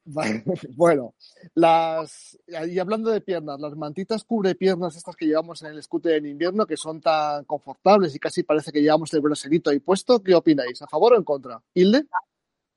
Bueno, 0.76 1.14
las 1.56 2.38
y 2.68 2.80
hablando 2.80 3.10
de 3.10 3.22
piernas, 3.22 3.60
las 3.60 3.76
mantitas 3.76 4.24
cubre 4.24 4.56
piernas 4.56 4.96
estas 4.96 5.16
que 5.16 5.26
llevamos 5.26 5.62
en 5.64 5.74
el 5.74 5.84
scooter 5.84 6.16
en 6.16 6.26
invierno, 6.26 6.66
que 6.66 6.78
son 6.78 7.02
tan 7.02 7.46
confortables 7.46 8.14
y 8.16 8.20
casi 8.20 8.44
parece 8.44 8.72
que 8.72 8.82
llevamos 8.82 9.14
el 9.14 9.22
braserito 9.22 9.70
ahí 9.70 9.80
puesto, 9.80 10.22
¿qué 10.22 10.36
opináis? 10.36 10.82
¿A 10.82 10.88
favor 10.88 11.14
o 11.14 11.18
en 11.18 11.24
contra? 11.24 11.62
¿Hilde? 11.74 12.06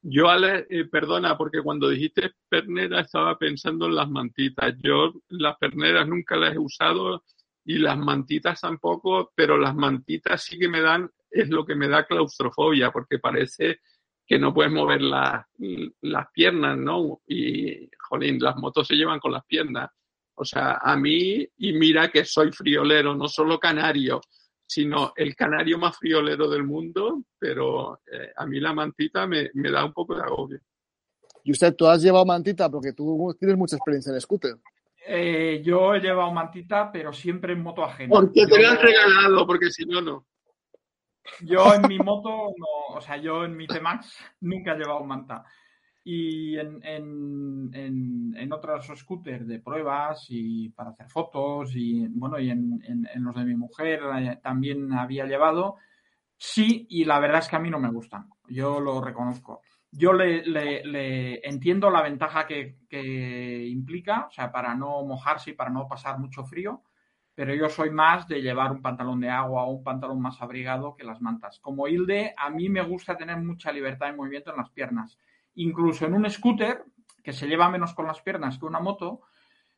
Yo, 0.02 0.28
Ale, 0.28 0.66
eh, 0.70 0.84
perdona, 0.84 1.36
porque 1.36 1.62
cuando 1.62 1.88
dijiste 1.88 2.30
pernera 2.48 3.00
estaba 3.00 3.36
pensando 3.38 3.86
en 3.86 3.96
las 3.96 4.08
mantitas. 4.08 4.74
Yo 4.78 5.14
las 5.28 5.56
perneras 5.56 6.06
nunca 6.06 6.36
las 6.36 6.54
he 6.54 6.58
usado 6.58 7.24
y 7.64 7.78
las 7.78 7.98
mantitas 7.98 8.60
tampoco, 8.60 9.32
pero 9.34 9.58
las 9.58 9.74
mantitas 9.74 10.44
sí 10.44 10.58
que 10.58 10.68
me 10.68 10.80
dan, 10.80 11.10
es 11.28 11.48
lo 11.48 11.66
que 11.66 11.74
me 11.74 11.88
da 11.88 12.06
claustrofobia, 12.06 12.92
porque 12.92 13.18
parece 13.18 13.80
que 14.26 14.38
no 14.38 14.52
puedes 14.52 14.72
mover 14.72 15.00
las 15.02 16.26
piernas, 16.32 16.76
¿no? 16.76 17.20
Y, 17.26 17.88
jolín, 18.08 18.38
las 18.40 18.56
motos 18.56 18.88
se 18.88 18.94
llevan 18.94 19.20
con 19.20 19.32
las 19.32 19.44
piernas. 19.44 19.90
O 20.34 20.44
sea, 20.44 20.78
a 20.82 20.96
mí, 20.96 21.46
y 21.56 21.72
mira 21.72 22.08
que 22.08 22.24
soy 22.24 22.52
friolero, 22.52 23.14
no 23.14 23.28
solo 23.28 23.58
canario, 23.58 24.20
sino 24.66 25.12
el 25.16 25.34
canario 25.36 25.78
más 25.78 25.96
friolero 25.96 26.48
del 26.50 26.64
mundo, 26.64 27.22
pero 27.38 28.00
eh, 28.12 28.32
a 28.36 28.44
mí 28.46 28.58
la 28.58 28.74
mantita 28.74 29.26
me, 29.26 29.48
da 29.54 29.84
un 29.84 29.92
poco 29.92 30.16
de 30.16 30.22
agobio. 30.22 30.60
Y 31.44 31.52
usted, 31.52 31.74
tú 31.76 31.86
has 31.86 32.02
llevado 32.02 32.26
mantita 32.26 32.68
porque 32.68 32.92
tú 32.92 33.34
tienes 33.38 33.56
mucha 33.56 33.76
experiencia 33.76 34.12
en 34.12 34.20
scooter. 34.20 34.56
Eh, 35.06 35.62
yo 35.64 35.94
he 35.94 36.00
llevado 36.00 36.32
mantita, 36.32 36.90
pero 36.90 37.12
siempre 37.12 37.52
en 37.52 37.62
moto 37.62 37.84
ajena. 37.84 38.10
Porque 38.10 38.44
te 38.44 38.60
lo 38.60 38.68
has 38.68 38.82
regalado, 38.82 39.46
porque 39.46 39.70
si 39.70 39.86
no, 39.86 40.00
no. 40.00 40.26
Yo 41.42 41.74
en 41.74 41.82
mi 41.88 41.98
moto, 41.98 42.54
no, 42.56 42.96
o 42.96 43.00
sea, 43.00 43.16
yo 43.16 43.44
en 43.44 43.56
mi 43.56 43.66
T-Max 43.66 44.24
nunca 44.40 44.72
he 44.72 44.78
llevado 44.78 45.04
manta. 45.04 45.44
Y 46.04 46.56
en, 46.56 46.80
en, 46.84 48.34
en, 48.36 48.52
otros 48.52 48.86
scooters 48.94 49.46
de 49.46 49.58
pruebas 49.58 50.26
y 50.28 50.68
para 50.68 50.90
hacer 50.90 51.08
fotos 51.08 51.72
y 51.74 52.06
bueno, 52.06 52.38
y 52.38 52.50
en, 52.50 52.80
los 53.16 53.34
de 53.34 53.44
mi 53.44 53.56
mujer 53.56 54.00
eh, 54.16 54.38
también 54.40 54.92
había 54.92 55.26
llevado. 55.26 55.76
Sí, 56.36 56.86
y 56.90 57.04
la 57.04 57.18
verdad 57.18 57.40
es 57.40 57.48
que 57.48 57.56
a 57.56 57.60
mí 57.60 57.70
no 57.70 57.80
me 57.80 57.90
gustan. 57.90 58.28
Yo 58.48 58.78
lo 58.78 59.00
reconozco. 59.00 59.62
Yo 59.90 60.12
le, 60.12 60.44
le, 60.46 61.40
entiendo 61.48 61.90
la 61.90 62.02
ventaja 62.02 62.46
que, 62.46 62.78
que 62.88 63.66
implica, 63.66 64.26
o 64.28 64.30
sea, 64.30 64.52
para 64.52 64.74
no 64.76 65.02
mojarse 65.04 65.50
y 65.50 65.54
para 65.54 65.70
no 65.70 65.88
pasar 65.88 66.18
mucho 66.20 66.44
frío 66.44 66.82
pero 67.36 67.54
yo 67.54 67.68
soy 67.68 67.90
más 67.90 68.26
de 68.26 68.40
llevar 68.40 68.72
un 68.72 68.80
pantalón 68.80 69.20
de 69.20 69.28
agua 69.28 69.64
o 69.64 69.70
un 69.70 69.84
pantalón 69.84 70.22
más 70.22 70.40
abrigado 70.40 70.96
que 70.96 71.04
las 71.04 71.20
mantas. 71.20 71.60
Como 71.60 71.86
Hilde, 71.86 72.34
a 72.34 72.48
mí 72.48 72.70
me 72.70 72.80
gusta 72.80 73.14
tener 73.14 73.36
mucha 73.36 73.70
libertad 73.70 74.06
de 74.06 74.14
movimiento 74.14 74.50
en 74.50 74.56
las 74.56 74.70
piernas. 74.70 75.18
Incluso 75.56 76.06
en 76.06 76.14
un 76.14 76.28
scooter, 76.30 76.82
que 77.22 77.34
se 77.34 77.46
lleva 77.46 77.68
menos 77.68 77.92
con 77.92 78.06
las 78.06 78.22
piernas 78.22 78.58
que 78.58 78.64
una 78.64 78.80
moto, 78.80 79.20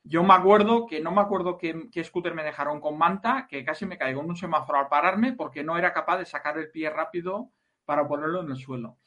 yo 0.05 0.23
me 0.23 0.35
acuerdo 0.35 0.87
que 0.87 1.01
no 1.01 1.11
me 1.11 1.21
acuerdo 1.21 1.59
qué, 1.59 1.91
scooter 2.05 2.33
me 2.33 2.45
dejaron 2.45 2.81
con 2.81 2.97
manta, 2.97 3.49
que 3.51 3.65
casi 3.65 3.87
me 3.87 3.99
caigo 3.99 4.21
en 4.21 4.29
un 4.29 4.37
semáforo 4.37 4.79
al 4.79 4.89
pararme 4.89 5.33
porque 5.33 5.65
no 5.65 5.77
era 5.77 5.93
capaz 5.93 6.19
de 6.19 6.27
sacar 6.27 6.59
el 6.59 6.71
pie 6.71 6.91
rápido 6.91 7.51
para 7.85 8.07
ponerlo 8.07 8.41
en 8.43 8.53
el 8.53 8.57
suelo. 8.57 8.99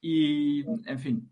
Y, 0.00 0.64
en 0.88 0.98
fin, 0.98 1.30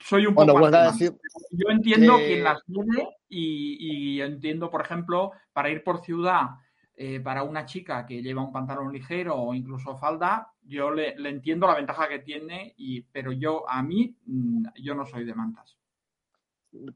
soy 0.00 0.26
un 0.26 0.34
poco. 0.34 0.70
Yo 0.70 1.68
entiendo 1.70 2.16
que... 2.16 2.26
quien 2.26 2.44
las 2.44 2.64
tiene 2.64 3.08
y, 3.28 4.20
entiendo, 4.20 4.70
por 4.70 4.80
ejemplo, 4.80 5.32
para 5.52 5.70
ir 5.70 5.84
por 5.84 6.02
ciudad, 6.02 6.46
eh, 6.96 7.20
para 7.20 7.42
una 7.42 7.64
chica 7.66 8.04
que 8.04 8.22
lleva 8.22 8.42
un 8.42 8.52
pantalón 8.52 8.92
ligero 8.92 9.36
o 9.36 9.54
incluso 9.54 9.96
falda, 9.96 10.48
yo 10.62 10.90
le, 10.90 11.14
entiendo 11.28 11.66
la 11.66 11.76
ventaja 11.76 12.08
que 12.08 12.18
tiene, 12.18 12.74
y, 12.76 13.02
pero 13.02 13.32
yo, 13.32 13.68
a 13.68 13.82
mí, 13.82 14.16
mm, 14.26 14.66
yo 14.82 14.94
no 14.94 15.06
soy 15.06 15.24
de 15.24 15.34
mantas. 15.34 15.76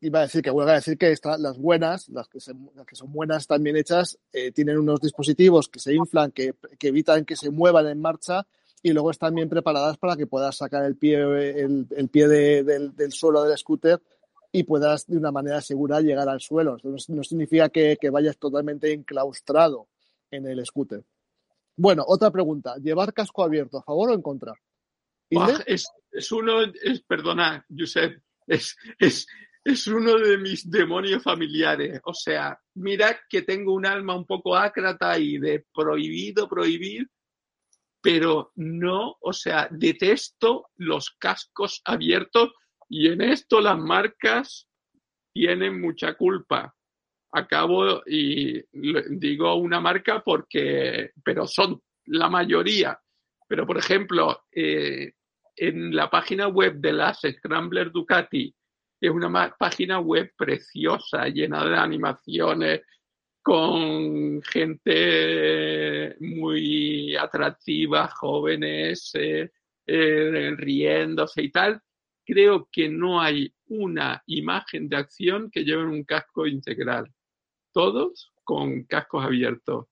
Iba 0.00 0.20
a 0.20 0.22
decir 0.22 0.40
que 0.40 0.50
voy 0.50 0.68
a 0.68 0.74
decir 0.74 0.96
que 0.96 1.12
las 1.38 1.58
buenas, 1.58 2.08
las 2.08 2.28
que, 2.28 2.38
las 2.74 2.86
que 2.86 2.94
son 2.94 3.12
buenas, 3.12 3.42
están 3.42 3.62
bien 3.62 3.76
hechas, 3.76 4.18
eh, 4.32 4.52
tienen 4.52 4.78
unos 4.78 5.00
dispositivos 5.00 5.68
que 5.68 5.80
se 5.80 5.94
inflan, 5.94 6.30
que, 6.30 6.54
que 6.78 6.88
evitan 6.88 7.24
que 7.24 7.34
se 7.34 7.50
muevan 7.50 7.88
en 7.88 8.00
marcha 8.00 8.46
y 8.84 8.92
luego 8.92 9.10
están 9.10 9.34
bien 9.34 9.48
preparadas 9.48 9.96
para 9.96 10.14
que 10.14 10.26
puedas 10.26 10.58
sacar 10.58 10.84
el 10.84 10.96
pie, 10.96 11.16
el, 11.16 12.08
pie 12.10 12.28
del, 12.28 12.94
del, 12.94 13.12
suelo 13.12 13.42
del 13.42 13.56
scooter 13.56 13.98
y 14.52 14.64
puedas 14.64 15.06
de 15.06 15.16
una 15.16 15.32
manera 15.32 15.62
segura 15.62 16.02
llegar 16.02 16.28
al 16.28 16.42
suelo. 16.42 16.76
no, 16.84 17.24
significa 17.24 17.70
que, 17.70 17.96
vayas 18.12 18.36
totalmente 18.36 18.92
enclaustrado 18.92 19.88
en 20.30 20.46
el 20.46 20.64
scooter. 20.66 21.02
Bueno, 21.74 22.04
otra 22.06 22.30
pregunta. 22.30 22.76
¿Llevar 22.76 23.14
casco 23.14 23.42
abierto 23.42 23.78
a 23.78 23.82
favor 23.82 24.10
o 24.10 24.14
en 24.14 24.20
contra? 24.20 24.52
es, 25.30 25.88
es, 26.12 26.30
uno, 26.30 26.60
es, 26.60 27.00
perdona, 27.04 27.64
Josep, 27.74 28.20
es, 28.46 28.76
es, 28.98 29.26
es 29.64 29.86
uno 29.86 30.18
de 30.18 30.36
mis 30.36 30.70
demonios 30.70 31.22
familiares. 31.22 32.02
O 32.04 32.12
sea, 32.12 32.60
mira 32.74 33.18
que 33.30 33.40
tengo 33.40 33.72
un 33.72 33.86
alma 33.86 34.14
un 34.14 34.26
poco 34.26 34.54
ácrata 34.54 35.18
y 35.18 35.38
de 35.38 35.64
prohibido 35.74 36.46
prohibir, 36.46 37.08
pero 38.04 38.52
no, 38.56 39.16
o 39.18 39.32
sea, 39.32 39.66
detesto 39.70 40.66
los 40.76 41.12
cascos 41.12 41.80
abiertos 41.86 42.52
y 42.86 43.08
en 43.08 43.22
esto 43.22 43.62
las 43.62 43.78
marcas 43.78 44.68
tienen 45.32 45.80
mucha 45.80 46.12
culpa. 46.12 46.74
Acabo 47.32 48.02
y 48.06 48.62
digo 48.70 49.54
una 49.54 49.80
marca 49.80 50.22
porque, 50.22 51.12
pero 51.24 51.46
son 51.46 51.80
la 52.04 52.28
mayoría. 52.28 53.00
Pero, 53.48 53.66
por 53.66 53.78
ejemplo, 53.78 54.44
eh, 54.52 55.12
en 55.56 55.96
la 55.96 56.10
página 56.10 56.48
web 56.48 56.74
de 56.74 56.92
las 56.92 57.22
Scrambler 57.22 57.90
Ducati, 57.90 58.54
es 59.00 59.10
una 59.10 59.56
página 59.58 59.98
web 59.98 60.30
preciosa, 60.36 61.26
llena 61.28 61.64
de 61.64 61.74
animaciones, 61.74 62.82
con 63.44 64.40
gente 64.40 66.16
muy 66.18 67.14
atractiva, 67.14 68.08
jóvenes, 68.08 69.10
eh, 69.16 69.52
eh, 69.86 70.54
riéndose 70.56 71.42
y 71.42 71.50
tal, 71.50 71.78
creo 72.24 72.66
que 72.72 72.88
no 72.88 73.20
hay 73.20 73.54
una 73.66 74.22
imagen 74.24 74.88
de 74.88 74.96
acción 74.96 75.50
que 75.50 75.62
lleven 75.62 75.88
un 75.88 76.04
casco 76.04 76.46
integral. 76.46 77.12
Todos 77.70 78.32
con 78.44 78.84
cascos 78.84 79.22
abiertos. 79.26 79.88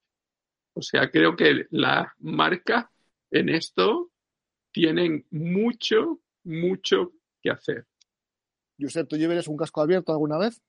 O 0.73 0.81
sea, 0.81 1.11
creo 1.11 1.37
que 1.37 1.67
las 1.73 2.09
marcas 2.21 2.87
en 3.31 3.51
esto 3.51 4.13
tienen 4.73 5.27
mucho, 5.31 6.23
mucho 6.45 7.13
que 7.43 7.51
hacer. 7.51 7.87
Josep, 8.81 9.07
¿tú 9.07 9.17
llevarías 9.19 9.47
un 9.47 9.59
casco 9.59 9.83
abierto 9.83 10.11
alguna 10.11 10.39
vez? 10.39 10.63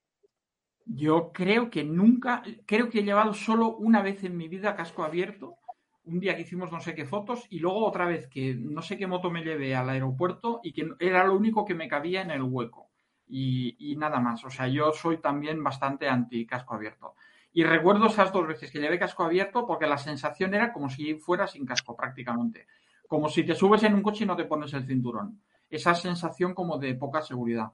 Yo 0.86 1.32
creo 1.32 1.70
que 1.70 1.82
nunca, 1.84 2.42
creo 2.66 2.90
que 2.90 3.00
he 3.00 3.04
llevado 3.04 3.32
solo 3.32 3.76
una 3.76 4.02
vez 4.02 4.22
en 4.24 4.36
mi 4.36 4.48
vida 4.48 4.76
casco 4.76 5.02
abierto, 5.02 5.56
un 6.04 6.20
día 6.20 6.36
que 6.36 6.42
hicimos 6.42 6.70
no 6.70 6.80
sé 6.80 6.94
qué 6.94 7.06
fotos 7.06 7.46
y 7.48 7.58
luego 7.58 7.86
otra 7.86 8.06
vez 8.06 8.28
que 8.28 8.54
no 8.54 8.82
sé 8.82 8.98
qué 8.98 9.06
moto 9.06 9.30
me 9.30 9.42
llevé 9.42 9.74
al 9.74 9.88
aeropuerto 9.88 10.60
y 10.62 10.72
que 10.72 10.86
era 11.00 11.24
lo 11.24 11.34
único 11.34 11.64
que 11.64 11.74
me 11.74 11.88
cabía 11.88 12.20
en 12.20 12.30
el 12.30 12.42
hueco 12.42 12.90
y, 13.26 13.94
nada 13.96 14.20
más. 14.20 14.44
O 14.44 14.50
sea, 14.50 14.68
yo 14.68 14.92
soy 14.92 15.18
también 15.18 15.62
bastante 15.62 16.08
anti 16.08 16.46
casco 16.46 16.74
abierto. 16.74 17.14
Y 17.52 17.64
recuerdo 17.64 18.06
esas 18.06 18.32
dos 18.32 18.46
veces 18.46 18.70
que 18.70 18.80
llevé 18.80 18.98
casco 18.98 19.24
abierto 19.24 19.66
porque 19.66 19.86
la 19.86 19.98
sensación 19.98 20.54
era 20.54 20.72
como 20.72 20.90
si 20.90 21.14
fuera 21.14 21.46
sin 21.46 21.64
casco 21.64 21.96
prácticamente. 21.96 22.66
Como 23.08 23.28
si 23.28 23.44
te 23.44 23.54
subes 23.54 23.82
en 23.84 23.94
un 23.94 24.02
coche 24.02 24.24
y 24.24 24.26
no 24.26 24.36
te 24.36 24.44
pones 24.44 24.72
el 24.74 24.86
cinturón. 24.86 25.40
Esa 25.70 25.94
sensación 25.94 26.54
como 26.54 26.78
de 26.78 26.94
poca 26.94 27.22
seguridad. 27.22 27.72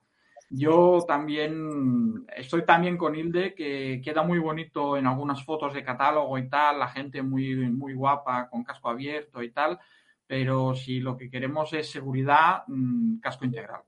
Yo 0.52 1.04
también 1.06 2.26
estoy 2.36 2.64
también 2.64 2.96
con 2.96 3.14
Hilde, 3.14 3.54
que 3.54 4.02
queda 4.04 4.24
muy 4.24 4.40
bonito 4.40 4.96
en 4.96 5.06
algunas 5.06 5.44
fotos 5.44 5.72
de 5.72 5.84
catálogo 5.84 6.36
y 6.38 6.48
tal, 6.48 6.80
la 6.80 6.88
gente 6.88 7.22
muy, 7.22 7.54
muy 7.54 7.94
guapa 7.94 8.48
con 8.50 8.64
casco 8.64 8.88
abierto 8.88 9.44
y 9.44 9.52
tal, 9.52 9.78
pero 10.26 10.74
si 10.74 10.98
lo 10.98 11.16
que 11.16 11.30
queremos 11.30 11.72
es 11.72 11.88
seguridad, 11.88 12.64
mm, 12.66 13.20
casco 13.20 13.44
integral. 13.44 13.82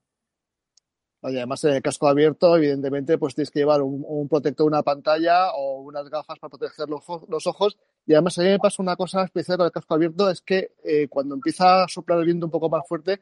Oye, 1.25 1.39
además 1.39 1.65
el 1.65 1.83
casco 1.83 2.07
abierto, 2.07 2.57
evidentemente, 2.57 3.19
pues 3.19 3.35
tienes 3.35 3.51
que 3.51 3.61
llevar 3.61 3.83
un, 3.83 4.29
protector, 4.29 4.65
una 4.65 4.85
pantalla 4.85 5.53
o 5.55 5.81
unas 5.81 6.09
gafas 6.11 6.39
para 6.39 6.51
proteger 6.51 6.89
los, 6.89 7.47
ojos. 7.47 7.77
Y 8.07 8.13
además 8.13 8.39
a 8.39 8.43
mí 8.43 8.49
me 8.49 8.59
pasa 8.61 8.83
una 8.83 8.95
cosa 8.95 9.25
especial 9.25 9.57
con 9.57 9.67
el 9.67 9.73
casco 9.73 9.95
abierto, 9.95 10.31
es 10.31 10.41
que 10.41 10.75
eh, 10.85 11.09
cuando 11.09 11.35
empieza 11.35 11.83
a 11.83 11.89
soplar 11.89 12.21
el 12.21 12.25
viento 12.25 12.47
un 12.47 12.53
poco 12.53 12.69
más 12.69 12.83
fuerte, 12.87 13.21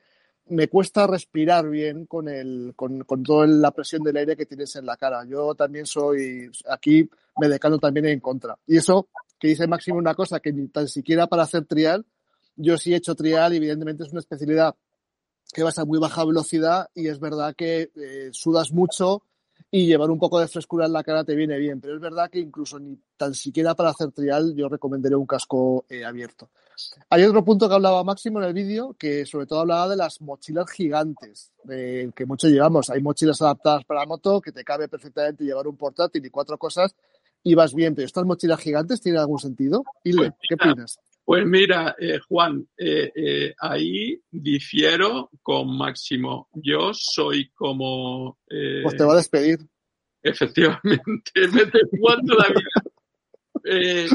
me 0.51 0.69
cuesta 0.69 1.07
respirar 1.07 1.69
bien 1.69 2.07
con, 2.07 2.29
el, 2.29 2.73
con, 2.77 3.05
con 3.05 3.23
toda 3.23 3.47
la 3.47 3.71
presión 3.71 4.03
del 4.03 4.17
aire 4.17 4.37
que 4.37 4.47
tienes 4.47 4.75
en 4.77 4.85
la 4.85 4.97
cara. 4.97 5.25
Yo 5.25 5.55
también 5.55 5.87
soy, 5.87 6.51
aquí 6.69 7.09
me 7.41 7.49
decano 7.49 7.79
también 7.79 8.07
en 8.07 8.21
contra. 8.21 8.59
Y 8.67 8.77
eso 8.77 9.09
que 9.39 9.49
dice 9.49 9.67
Máximo 9.67 9.99
una 9.99 10.15
cosa 10.15 10.41
que 10.41 10.53
ni 10.53 10.69
tan 10.69 10.89
siquiera 10.89 11.27
para 11.27 11.45
hacer 11.45 11.65
trial, 11.65 12.05
yo 12.57 12.77
sí 12.77 12.93
he 12.93 12.97
hecho 12.97 13.15
trial 13.15 13.55
evidentemente 13.55 14.03
es 14.03 14.11
una 14.11 14.21
especialidad 14.21 14.75
que 15.53 15.63
vas 15.63 15.79
a 15.79 15.85
muy 15.85 15.99
baja 15.99 16.25
velocidad 16.25 16.89
y 16.95 17.09
es 17.09 17.19
verdad 17.19 17.55
que 17.57 17.91
eh, 17.97 18.31
sudas 18.33 18.73
mucho 18.73 19.23
y 19.71 19.87
llevar 19.87 20.11
un 20.11 20.19
poco 20.19 20.41
de 20.41 20.49
frescura 20.49 20.87
en 20.87 20.93
la 20.93 21.05
cara 21.05 21.25
te 21.25 21.37
viene 21.37 21.57
bien, 21.57 21.81
pero 21.81 21.95
es 21.95 22.01
verdad 22.01 22.29
que 22.29 22.41
incluso 22.41 22.79
ni 22.81 22.99
tan 23.17 23.35
siquiera 23.35 23.75
para 23.75 23.91
hacer 23.91 24.11
trial 24.11 24.55
yo 24.57 24.69
recomendaría 24.69 25.17
un 25.17 25.27
casco 25.27 25.85
eh, 25.89 26.05
abierto. 26.05 26.51
Hay 27.11 27.23
otro 27.25 27.45
punto 27.45 27.69
que 27.69 27.75
hablaba 27.75 28.03
Máximo 28.03 28.41
en 28.41 28.49
el 28.49 28.55
vídeo, 28.55 28.97
que 28.99 29.27
sobre 29.27 29.47
todo 29.47 29.61
hablaba 29.61 29.89
de 29.89 29.97
las 29.97 30.21
mochilas 30.21 30.71
gigantes, 30.71 31.53
que 31.69 32.27
mucho 32.27 32.49
llevamos. 32.49 32.91
Hay 32.91 33.03
mochilas 33.03 33.43
adaptadas 33.43 33.85
para 33.85 34.07
moto 34.07 34.41
que 34.41 34.51
te 34.51 34.65
cabe 34.65 34.89
perfectamente 34.89 35.45
llevar 35.45 35.69
un 35.69 35.77
portátil 35.77 36.25
y 36.25 36.31
cuatro 36.31 36.59
cosas 36.59 36.95
y 37.43 37.55
vas 37.55 37.75
bien, 37.75 37.95
pero 37.95 38.07
estas 38.07 38.25
mochilas 38.25 38.61
gigantes 38.61 39.01
tienen 39.01 39.21
algún 39.21 39.39
sentido? 39.39 39.85
Ile, 40.05 40.33
¿qué 40.49 40.55
opinas? 40.55 40.99
Pues 41.31 41.47
mira, 41.47 41.95
eh, 41.97 42.19
Juan, 42.27 42.69
eh, 42.77 43.55
ahí 43.61 44.21
difiero 44.33 45.31
con 45.41 45.79
Máximo. 45.79 46.49
Yo 46.55 46.91
soy 46.93 47.53
como 47.53 48.41
eh, 48.51 48.81
pues 48.83 48.97
te 48.97 49.05
va 49.05 49.13
a 49.13 49.19
despedir. 49.19 49.61
Efectivamente, 50.21 51.31
me 51.55 51.67
descuento 51.67 52.35
la 52.35 52.49
vida. 52.49 52.83
Eh, 53.63 54.09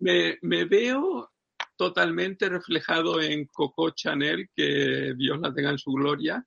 me, 0.00 0.36
me, 0.42 0.64
veo 0.66 1.30
totalmente 1.78 2.50
reflejado 2.50 3.22
en 3.22 3.46
Coco 3.46 3.92
Chanel, 3.92 4.50
que 4.54 5.14
Dios 5.16 5.40
la 5.40 5.54
tenga 5.54 5.70
en 5.70 5.78
su 5.78 5.92
gloria, 5.92 6.44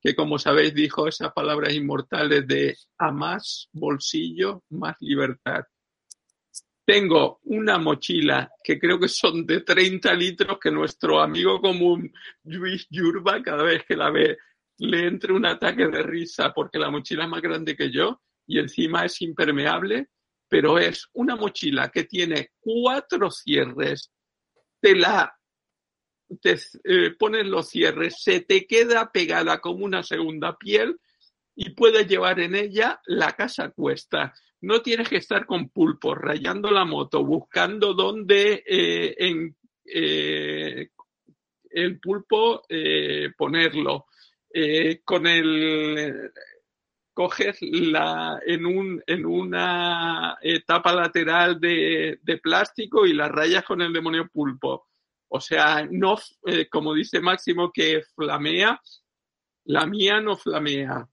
que 0.00 0.16
como 0.16 0.38
sabéis 0.38 0.72
dijo 0.72 1.06
esas 1.08 1.30
palabras 1.34 1.74
inmortales 1.74 2.46
de 2.46 2.74
a 2.96 3.12
más 3.12 3.68
bolsillo, 3.74 4.62
más 4.70 4.96
libertad. 5.00 5.64
Tengo 6.84 7.40
una 7.44 7.78
mochila 7.78 8.50
que 8.62 8.78
creo 8.78 8.98
que 8.98 9.08
son 9.08 9.46
de 9.46 9.60
30 9.60 10.12
litros 10.14 10.58
que 10.58 10.70
nuestro 10.70 11.20
amigo 11.20 11.60
común 11.60 12.12
Luis 12.44 12.86
Yurba 12.90 13.40
cada 13.42 13.62
vez 13.62 13.84
que 13.84 13.96
la 13.96 14.10
ve 14.10 14.36
le 14.78 15.06
entre 15.06 15.32
un 15.32 15.46
ataque 15.46 15.86
de 15.86 16.02
risa 16.02 16.52
porque 16.52 16.78
la 16.78 16.90
mochila 16.90 17.24
es 17.24 17.30
más 17.30 17.42
grande 17.42 17.76
que 17.76 17.90
yo 17.90 18.20
y 18.46 18.58
encima 18.58 19.04
es 19.04 19.22
impermeable, 19.22 20.08
pero 20.48 20.78
es 20.78 21.08
una 21.12 21.36
mochila 21.36 21.88
que 21.88 22.04
tiene 22.04 22.50
cuatro 22.58 23.30
cierres, 23.30 24.10
te 24.80 24.96
la 24.96 25.32
eh, 26.84 27.10
pones 27.18 27.46
los 27.46 27.68
cierres, 27.68 28.22
se 28.22 28.40
te 28.40 28.66
queda 28.66 29.12
pegada 29.12 29.60
como 29.60 29.84
una 29.84 30.02
segunda 30.02 30.56
piel 30.56 30.98
y 31.54 31.70
puedes 31.70 32.08
llevar 32.08 32.40
en 32.40 32.54
ella 32.54 33.00
la 33.06 33.32
casa 33.32 33.70
cuesta. 33.70 34.34
No 34.62 34.80
tienes 34.80 35.08
que 35.08 35.16
estar 35.16 35.44
con 35.44 35.70
pulpo, 35.70 36.14
rayando 36.14 36.70
la 36.70 36.84
moto, 36.84 37.24
buscando 37.24 37.94
dónde 37.94 38.62
eh, 38.66 39.14
en 39.18 39.56
eh, 39.84 40.88
el 41.70 42.00
pulpo 42.00 42.62
ponerlo. 43.36 44.06
Eh, 44.54 45.00
con 45.02 45.26
el 45.26 46.30
coges 47.14 47.58
la 47.60 48.38
en 48.46 48.66
un 48.66 49.02
en 49.06 49.24
una 49.24 50.36
etapa 50.42 50.94
lateral 50.94 51.58
de, 51.58 52.18
de, 52.22 52.38
plástico 52.38 53.06
y 53.06 53.14
la 53.14 53.28
rayas 53.28 53.64
con 53.64 53.80
el 53.80 53.92
demonio 53.92 54.28
pulpo. 54.28 54.88
O 55.28 55.40
sea, 55.40 55.86
no 55.90 56.18
como 56.70 56.94
dice 56.94 57.20
Máximo 57.20 57.72
que 57.72 58.02
flamea, 58.14 58.80
la 59.64 59.86
mía 59.86 60.20
no 60.20 60.36
flamea, 60.36 61.08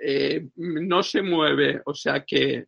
eh, 0.00 0.48
no 0.56 1.02
se 1.02 1.22
mueve. 1.22 1.82
O 1.86 1.94
sea 1.94 2.24
que 2.24 2.66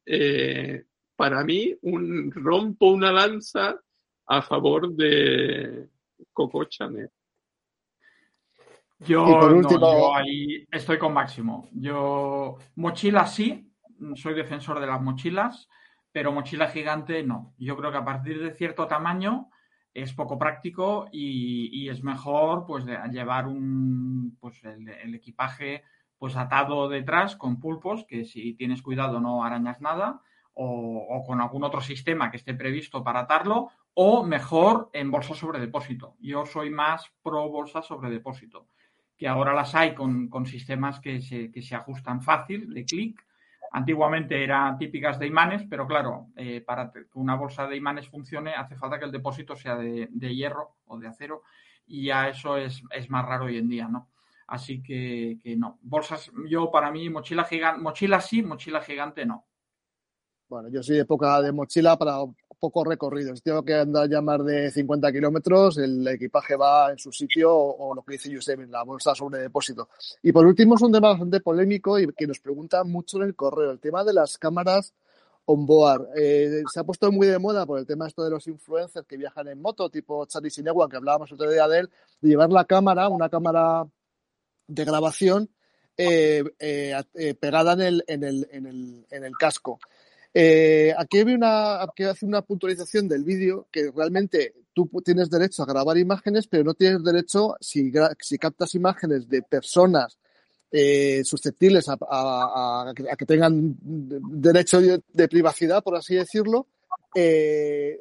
para 1.17 1.45
mí 1.45 1.75
un 1.83 2.31
rompo 2.33 2.87
una 2.87 3.13
lanza 3.13 3.79
a 4.27 4.43
favor 4.43 4.93
de 4.95 5.89
Coco 6.33 6.65
Chanel. 6.65 7.11
Yo, 9.01 10.15
ahí 10.15 10.67
estoy 10.71 10.99
con 10.99 11.15
Máximo. 11.15 11.69
Yo, 11.73 12.59
mochila 12.77 13.27
sí, 13.27 13.73
soy 14.15 14.35
defensor 14.35 14.79
de 14.79 14.87
las 14.87 15.01
mochilas, 15.01 15.69
pero 16.13 16.33
mochila 16.33 16.69
gigante 16.69 17.23
no. 17.23 17.55
Yo 17.59 17.77
creo 17.77 17.91
que 17.91 17.99
a 17.99 18.05
partir 18.05 18.43
de 18.43 18.53
cierto 18.53 18.87
tamaño 18.87 19.49
es 19.95 20.13
poco 20.13 20.39
práctico 20.39 21.09
y, 21.11 21.89
es 21.89 22.03
mejor 22.03 22.67
pues 22.67 22.85
llevar 23.11 23.47
un 23.47 24.37
pues 24.39 24.63
el, 24.65 25.15
equipaje 25.15 25.83
pues 26.21 26.37
atado 26.37 26.89
detrás 26.89 27.35
con 27.35 27.59
pulpos 27.59 28.05
que 28.05 28.27
si 28.27 28.53
tienes 28.53 28.83
cuidado 28.83 29.19
no 29.21 29.43
arañas 29.43 29.81
nada 29.81 30.21
o, 30.53 31.25
con 31.27 31.41
algún 31.41 31.65
otro 31.65 31.81
sistema 31.81 32.31
que 32.31 32.37
esté 32.37 32.53
previsto 32.53 33.03
para 33.03 33.21
atarlo 33.21 33.71
o 33.95 34.23
mejor 34.23 34.91
en 34.93 35.11
bolsa 35.11 35.35
sobre 35.35 35.59
depósito. 35.59 36.17
Yo 36.21 36.45
soy 36.45 36.69
más 36.69 37.11
pro 37.23 37.49
bolsa 37.49 37.81
sobre 37.81 38.11
depósito 38.11 38.67
que 39.17 39.29
ahora 39.29 39.55
las 39.55 39.75
hay 39.75 39.95
con, 39.95 40.31
sistemas 40.47 41.01
que 41.01 41.21
se, 41.21 41.51
que 41.51 41.63
se, 41.63 41.75
ajustan 41.75 42.23
fácil, 42.23 42.73
de 42.73 42.85
clic. 42.85 43.23
Antiguamente 43.73 44.43
eran 44.43 44.79
típicas 44.79 45.19
de 45.19 45.27
imanes, 45.27 45.63
pero 45.69 45.87
claro, 45.87 46.29
eh, 46.37 46.61
para 46.61 46.91
que 46.91 47.05
una 47.15 47.35
bolsa 47.35 47.67
de 47.67 47.77
imanes 47.77 48.09
funcione 48.09 48.55
hace 48.55 48.77
falta 48.77 48.99
que 48.99 49.05
el 49.07 49.13
depósito 49.13 49.57
sea 49.57 49.77
de, 49.77 50.35
hierro 50.35 50.77
o 50.87 50.99
de 50.99 51.09
acero 51.09 51.43
y 51.87 52.07
ya 52.07 52.29
eso 52.29 52.57
es, 52.57 52.83
más 53.09 53.27
raro 53.27 53.47
hoy 53.47 53.59
en 53.59 53.69
día, 53.69 53.89
¿no? 53.89 54.09
Así 54.51 54.83
que, 54.83 55.39
que 55.41 55.57
no. 55.57 55.79
Bolsas, 55.81 56.29
yo 56.49 56.73
para 56.73 56.91
mí, 56.91 57.09
mochila 57.09 57.45
gigante, 57.45 57.81
mochila 57.81 58.21
sí, 58.21 58.43
mochila 58.43 58.83
gigante 58.83 59.25
no. 59.25 59.47
Bueno, 60.49 60.69
yo 60.69 60.83
soy 60.83 60.97
de 60.97 61.03
época 61.03 61.41
de 61.41 61.53
mochila 61.53 61.97
para 61.97 62.17
pocos 62.59 62.85
recorridos. 62.85 63.41
Tengo 63.45 63.65
que 63.65 63.75
andar 63.75 64.11
ya 64.11 64.21
más 64.21 64.45
de 64.45 64.73
50 64.73 65.13
kilómetros, 65.13 65.79
el 65.79 66.05
equipaje 66.09 66.57
va 66.57 66.91
en 66.91 66.99
su 66.99 67.13
sitio 67.13 67.55
o, 67.55 67.95
lo 67.95 68.03
que 68.03 68.15
dice 68.15 68.35
Josep, 68.35 68.69
la 68.69 68.83
bolsa 68.83 69.15
sobre 69.15 69.39
depósito. 69.39 69.89
Y 70.21 70.33
por 70.33 70.45
último, 70.45 70.75
es 70.75 70.83
un 70.83 70.91
tema 70.91 71.11
bastante 71.11 71.41
polémico 71.41 72.01
y 72.01 72.13
que 72.13 72.27
nos 72.27 72.41
pregunta 72.41 72.83
mucho 72.83 73.19
en 73.19 73.29
el 73.29 73.37
correo, 73.37 73.71
el 73.71 73.79
tema 73.79 74.03
de 74.03 74.15
las 74.15 74.37
cámaras 74.37 74.93
on-board. 75.45 76.09
Eh, 76.17 76.65
se 76.73 76.81
ha 76.81 76.85
puesto 76.85 77.13
muy 77.13 77.29
de 77.29 77.39
moda 77.39 77.65
por 77.67 77.79
el 77.79 77.87
tema 77.87 78.09
esto 78.09 78.25
de 78.25 78.31
los 78.31 78.49
influencers 78.49 79.07
que 79.07 79.17
viajan 79.17 79.47
en 79.47 79.63
moto, 79.63 79.89
tipo 79.89 80.27
Charlie 80.27 80.51
Sinewa, 80.51 80.89
que 80.89 80.97
hablábamos 80.97 81.31
otro 81.31 81.49
día 81.49 81.69
de 81.69 81.79
él, 81.79 81.91
de 82.21 82.31
llevar 82.31 82.51
la 82.51 82.65
cámara, 82.65 83.09
una 83.09 83.29
cámara 83.29 83.87
de 84.71 84.85
grabación 84.85 85.51
eh, 85.97 86.45
eh, 86.59 87.35
pegada 87.39 87.75
en 87.75 87.81
el, 87.81 88.05
en 88.07 88.25
el, 88.25 88.49
en 88.51 88.67
el, 88.67 89.07
en 89.11 89.25
el 89.25 89.37
casco. 89.37 89.79
Eh, 90.33 90.95
aquí 90.97 91.21
una, 91.23 91.85
que 91.95 92.05
hacer 92.05 92.29
una 92.29 92.43
puntualización 92.43 93.09
del 93.09 93.25
vídeo 93.25 93.67
que 93.71 93.91
realmente 93.91 94.55
tú 94.73 94.89
tienes 95.05 95.29
derecho 95.29 95.63
a 95.63 95.67
grabar 95.67 95.99
imágenes, 95.99 96.47
pero 96.47 96.63
no 96.63 96.75
tienes 96.75 97.03
derecho, 97.03 97.57
si, 97.61 97.93
si 98.21 98.39
captas 98.39 98.75
imágenes 98.77 99.29
de 99.29 99.43
personas 99.43 100.17
eh, 100.71 101.23
susceptibles 101.25 101.87
a, 101.89 102.93
que 102.95 103.27
tengan 103.27 103.77
derecho 103.83 104.81
de, 104.81 105.29
privacidad, 105.29 105.83
por 105.83 105.97
así 105.97 106.15
decirlo, 106.15 106.69
eh, 107.15 107.99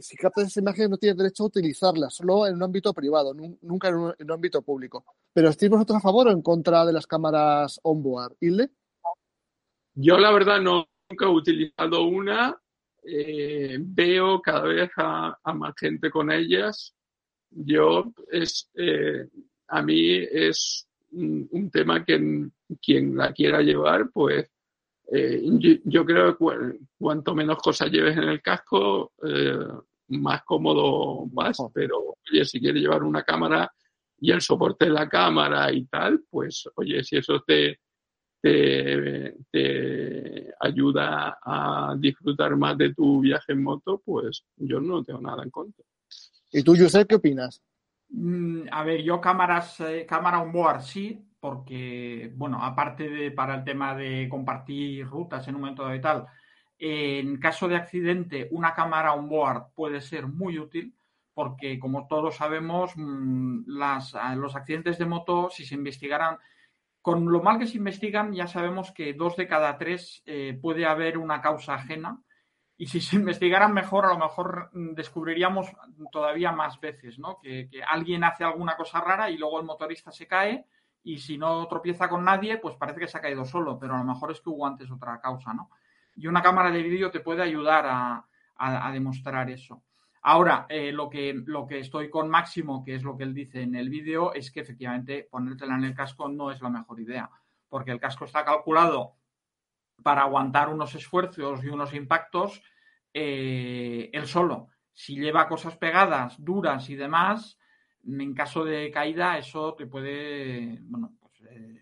si 0.00 0.16
captas 0.16 0.44
esas 0.44 0.62
imágenes 0.62 0.90
no 0.90 0.98
tienes 0.98 1.16
derecho 1.16 1.44
a 1.44 1.46
utilizarlas, 1.46 2.14
solo 2.14 2.46
en 2.46 2.56
un 2.56 2.62
ámbito 2.62 2.92
privado, 2.92 3.34
nunca 3.34 3.88
en 3.88 3.96
un, 3.96 4.30
ámbito 4.30 4.62
público. 4.62 5.04
Pero 5.32 5.48
¿estáis 5.48 5.70
vosotros 5.70 5.98
a 5.98 6.00
favor 6.00 6.28
o 6.28 6.30
en 6.30 6.42
contra 6.42 6.84
de 6.84 6.92
las 6.92 7.06
cámaras 7.06 7.80
on-board? 7.82 8.36
¿Ile? 8.40 8.70
Yo 9.94 10.18
la 10.18 10.30
verdad 10.32 10.60
no, 10.60 10.86
nunca 11.10 11.26
he 11.26 11.28
utilizado 11.28 12.04
una. 12.04 12.56
Eh, 13.02 13.78
veo 13.80 14.40
cada 14.40 14.62
vez 14.62 14.90
a, 14.96 15.38
más 15.54 15.74
gente 15.78 16.10
con 16.10 16.30
ellas. 16.30 16.94
Yo 17.50 18.12
es 18.30 18.68
eh, 18.74 19.28
a 19.68 19.82
mí 19.82 20.16
es 20.30 20.86
un, 21.12 21.70
tema 21.70 22.04
que 22.04 22.48
quien 22.82 23.16
la 23.16 23.32
quiera 23.32 23.60
llevar, 23.62 24.10
pues 24.12 24.50
eh, 25.12 25.40
yo, 25.84 26.04
creo 26.04 26.36
que 26.36 26.78
cuanto 26.98 27.34
menos 27.34 27.58
cosas 27.58 27.90
lleves 27.90 28.16
en 28.16 28.24
el 28.24 28.42
casco, 28.42 29.12
eh, 29.22 29.56
más 30.08 30.42
cómodo 30.44 31.26
vas, 31.26 31.58
pero 31.72 32.16
oye, 32.30 32.44
si 32.44 32.60
quieres 32.60 32.82
llevar 32.82 33.02
una 33.02 33.22
cámara 33.22 33.70
y 34.18 34.30
el 34.32 34.40
soporte 34.40 34.86
de 34.86 34.92
la 34.92 35.08
cámara 35.08 35.72
y 35.72 35.84
tal, 35.86 36.24
pues 36.28 36.68
oye, 36.76 37.04
si 37.04 37.16
eso 37.16 37.42
te, 37.46 37.80
te, 38.40 39.34
te, 39.50 40.54
ayuda 40.60 41.38
a 41.42 41.94
disfrutar 41.98 42.56
más 42.56 42.76
de 42.78 42.94
tu 42.94 43.20
viaje 43.20 43.52
en 43.52 43.62
moto, 43.62 44.02
pues 44.04 44.44
yo 44.56 44.80
no 44.80 45.04
tengo 45.04 45.20
nada 45.20 45.42
en 45.42 45.50
contra. 45.50 45.84
¿Y 46.52 46.62
tú, 46.62 46.74
Josep, 46.76 47.08
qué 47.08 47.16
opinas? 47.16 47.62
Mm, 48.08 48.68
a 48.70 48.84
ver, 48.84 49.02
yo 49.02 49.20
cámaras, 49.20 49.80
eh, 49.80 50.06
cámara 50.08 50.40
on 50.40 50.52
board 50.52 50.82
sí, 50.82 51.25
porque, 51.40 52.32
bueno, 52.34 52.62
aparte 52.62 53.08
de 53.08 53.30
para 53.30 53.56
el 53.56 53.64
tema 53.64 53.94
de 53.94 54.28
compartir 54.28 55.06
rutas 55.06 55.46
en 55.46 55.54
un 55.54 55.60
momento 55.62 55.86
de 55.86 55.98
tal, 55.98 56.26
en 56.78 57.38
caso 57.38 57.68
de 57.68 57.76
accidente, 57.76 58.48
una 58.50 58.74
cámara 58.74 59.14
on 59.14 59.28
board 59.28 59.72
puede 59.74 60.00
ser 60.00 60.26
muy 60.26 60.58
útil 60.58 60.94
porque, 61.34 61.78
como 61.78 62.06
todos 62.06 62.36
sabemos, 62.36 62.92
mm, 62.96 63.64
los 63.66 64.56
accidentes 64.56 64.98
de 64.98 65.06
moto, 65.06 65.50
si 65.50 65.66
se 65.66 65.74
investigaran, 65.74 66.38
con 67.02 67.30
lo 67.30 67.42
mal 67.42 67.58
que 67.58 67.66
se 67.66 67.76
investigan, 67.76 68.32
ya 68.32 68.46
sabemos 68.46 68.90
que 68.92 69.12
dos 69.14 69.36
de 69.36 69.46
cada 69.46 69.76
tres 69.78 70.22
eh, 70.26 70.58
puede 70.60 70.86
haber 70.86 71.18
una 71.18 71.40
causa 71.40 71.74
ajena. 71.74 72.22
Y 72.78 72.86
si 72.86 73.00
se 73.00 73.16
investigaran 73.16 73.74
mejor, 73.74 74.06
a 74.06 74.14
lo 74.14 74.18
mejor 74.18 74.70
mm, 74.72 74.94
descubriríamos 74.94 75.70
todavía 76.10 76.52
más 76.52 76.80
veces, 76.80 77.18
¿no? 77.18 77.38
Que, 77.42 77.68
que 77.70 77.82
alguien 77.82 78.24
hace 78.24 78.44
alguna 78.44 78.76
cosa 78.76 79.00
rara 79.00 79.30
y 79.30 79.36
luego 79.36 79.60
el 79.60 79.66
motorista 79.66 80.10
se 80.10 80.26
cae 80.26 80.66
y 81.06 81.18
si 81.18 81.38
no 81.38 81.66
tropieza 81.68 82.08
con 82.08 82.24
nadie, 82.24 82.58
pues 82.58 82.76
parece 82.76 83.00
que 83.00 83.08
se 83.08 83.16
ha 83.16 83.22
caído 83.22 83.44
solo, 83.44 83.78
pero 83.78 83.94
a 83.94 83.98
lo 83.98 84.04
mejor 84.04 84.32
es 84.32 84.40
que 84.40 84.50
hubo 84.50 84.66
antes 84.66 84.90
otra 84.90 85.20
causa, 85.20 85.54
¿no? 85.54 85.70
y 86.16 86.26
una 86.26 86.42
cámara 86.42 86.70
de 86.70 86.82
vídeo 86.82 87.10
te 87.10 87.20
puede 87.20 87.42
ayudar 87.42 87.84
a, 87.86 88.90
demostrar 88.90 89.50
eso. 89.50 89.82
Ahora, 90.22 90.64
eh, 90.68 90.90
lo, 90.90 91.10
que, 91.10 91.34
lo 91.44 91.66
que 91.66 91.78
estoy 91.78 92.08
con 92.08 92.30
Máximo, 92.30 92.82
que 92.82 92.94
es 92.94 93.02
lo 93.02 93.16
que 93.16 93.24
él 93.24 93.34
dice 93.34 93.60
en 93.60 93.74
el 93.74 93.90
vídeo, 93.90 94.32
es 94.32 94.50
que 94.50 94.60
efectivamente 94.60 95.28
ponértela 95.30 95.74
en 95.74 95.84
el 95.84 95.94
casco 95.94 96.28
no 96.28 96.50
es 96.50 96.62
la 96.62 96.70
mejor 96.70 96.98
idea, 97.00 97.30
porque 97.68 97.90
el 97.90 98.00
casco 98.00 98.24
está 98.24 98.44
calculado 98.44 99.14
para 100.02 100.22
aguantar 100.22 100.70
unos 100.70 100.94
esfuerzos 100.94 101.62
y 101.62 101.68
unos 101.68 101.92
impactos 101.92 102.62
eh, 103.12 104.08
él 104.12 104.26
solo. 104.26 104.68
Si 104.94 105.16
lleva 105.16 105.48
cosas 105.48 105.76
pegadas, 105.76 106.42
duras 106.42 106.88
y 106.88 106.96
demás, 106.96 107.58
en 108.06 108.34
caso 108.34 108.64
de 108.64 108.90
caída, 108.90 109.38
eso 109.38 109.74
te 109.74 109.86
puede, 109.86 110.78
bueno, 110.82 111.12
pues, 111.20 111.42
eh, 111.50 111.80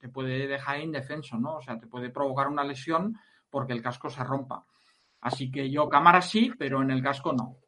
te 0.00 0.08
puede 0.08 0.46
dejar 0.46 0.80
indefenso, 0.80 1.38
¿no? 1.38 1.56
O 1.56 1.62
sea, 1.62 1.78
te 1.78 1.86
puede 1.86 2.10
provocar 2.10 2.48
una 2.48 2.64
lesión 2.64 3.16
porque 3.48 3.72
el 3.72 3.82
casco 3.82 4.10
se 4.10 4.24
rompa. 4.24 4.66
Así 5.20 5.50
que 5.50 5.70
yo 5.70 5.88
cámara 5.88 6.20
sí, 6.20 6.52
pero 6.58 6.82
en 6.82 6.90
el 6.90 7.02
casco 7.02 7.32
no. 7.32 7.58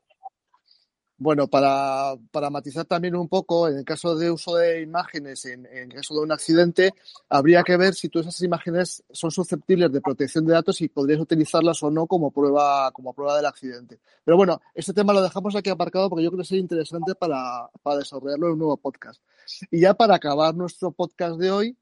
Bueno, 1.17 1.47
para, 1.47 2.17
matizar 2.51 2.87
también 2.87 3.15
un 3.15 3.29
poco, 3.29 3.69
en 3.69 3.79
el 3.79 3.85
caso 3.85 4.17
de 4.17 4.33
uso 4.33 4.57
de 4.57 4.83
imágenes, 4.83 5.45
en, 5.45 5.65
en, 5.67 5.89
caso 5.91 6.13
de 6.15 6.21
un 6.21 6.33
accidente, 6.33 6.93
habría 7.29 7.63
que 7.63 7.77
ver 7.77 7.95
si 7.95 8.09
todas 8.09 8.27
esas 8.27 8.43
imágenes 8.43 9.05
son 9.13 9.31
susceptibles 9.31 9.93
de 9.93 10.01
protección 10.01 10.45
de 10.45 10.55
datos 10.55 10.81
y 10.81 10.89
podrías 10.89 11.21
utilizarlas 11.21 11.81
o 11.85 11.91
no 11.91 12.09
como 12.09 12.33
prueba, 12.33 12.91
como 12.91 13.15
prueba 13.15 13.37
del 13.37 13.47
accidente. 13.47 14.01
Pero 14.25 14.37
bueno, 14.37 14.61
este 14.75 14.93
tema 14.93 15.13
lo 15.13 15.23
dejamos 15.23 15.55
aquí 15.55 15.71
aparcado 15.71 16.11
porque 16.11 16.25
yo 16.25 16.31
creo 16.31 16.41
que 16.41 16.49
sería 16.49 16.63
interesante 16.63 17.15
para, 17.15 17.71
desarrollarlo 17.97 18.49
en 18.49 18.53
un 18.55 18.59
nuevo 18.59 18.77
podcast. 18.77 19.23
Y 19.71 19.81
ya 19.81 19.95
para 19.95 20.17
acabar 20.17 20.55
nuestro 20.57 20.91
podcast 20.91 21.39
de 21.39 21.51
hoy, 21.53 21.77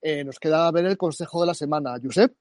eh, 0.00 0.22
nos 0.22 0.38
queda 0.38 0.70
ver 0.70 0.86
el 0.86 0.96
consejo 0.96 1.40
de 1.40 1.48
la 1.48 1.54
semana. 1.54 1.96
Josep. 2.00 2.32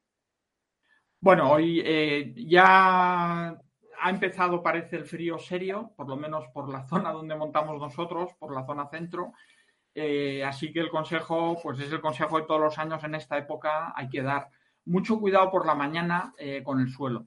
Bueno, 1.20 1.54
hoy 1.54 1.82
eh, 1.84 2.36
ya 2.48 3.60
ha 4.06 4.12
empezado, 4.12 4.62
parece, 4.62 4.98
el 4.98 5.06
frío 5.06 5.40
serio, 5.40 5.92
por 5.96 6.08
lo 6.08 6.16
menos 6.16 6.46
por 6.50 6.70
la 6.70 6.84
zona 6.88 7.12
donde 7.12 7.36
montamos 7.36 7.82
nosotros, 7.82 8.34
por 8.38 8.54
la 8.54 8.64
zona 8.64 8.88
centro. 8.88 9.34
Eh, 9.96 10.44
así 10.44 10.72
que 10.72 10.80
el 10.80 10.90
consejo, 10.90 11.58
pues 11.64 11.80
es 11.80 11.92
el 11.92 12.02
consejo 12.02 12.38
de 12.38 12.46
todos 12.46 12.62
los 12.62 12.78
años 12.78 13.04
en 13.04 13.16
esta 13.16 13.36
época, 13.36 13.94
hay 13.96 14.08
que 14.10 14.22
dar 14.22 14.50
mucho 14.86 15.20
cuidado 15.20 15.50
por 15.50 15.66
la 15.66 15.74
mañana 15.74 16.36
eh, 16.38 16.62
con 16.64 16.80
el 16.82 16.90
suelo. 16.90 17.26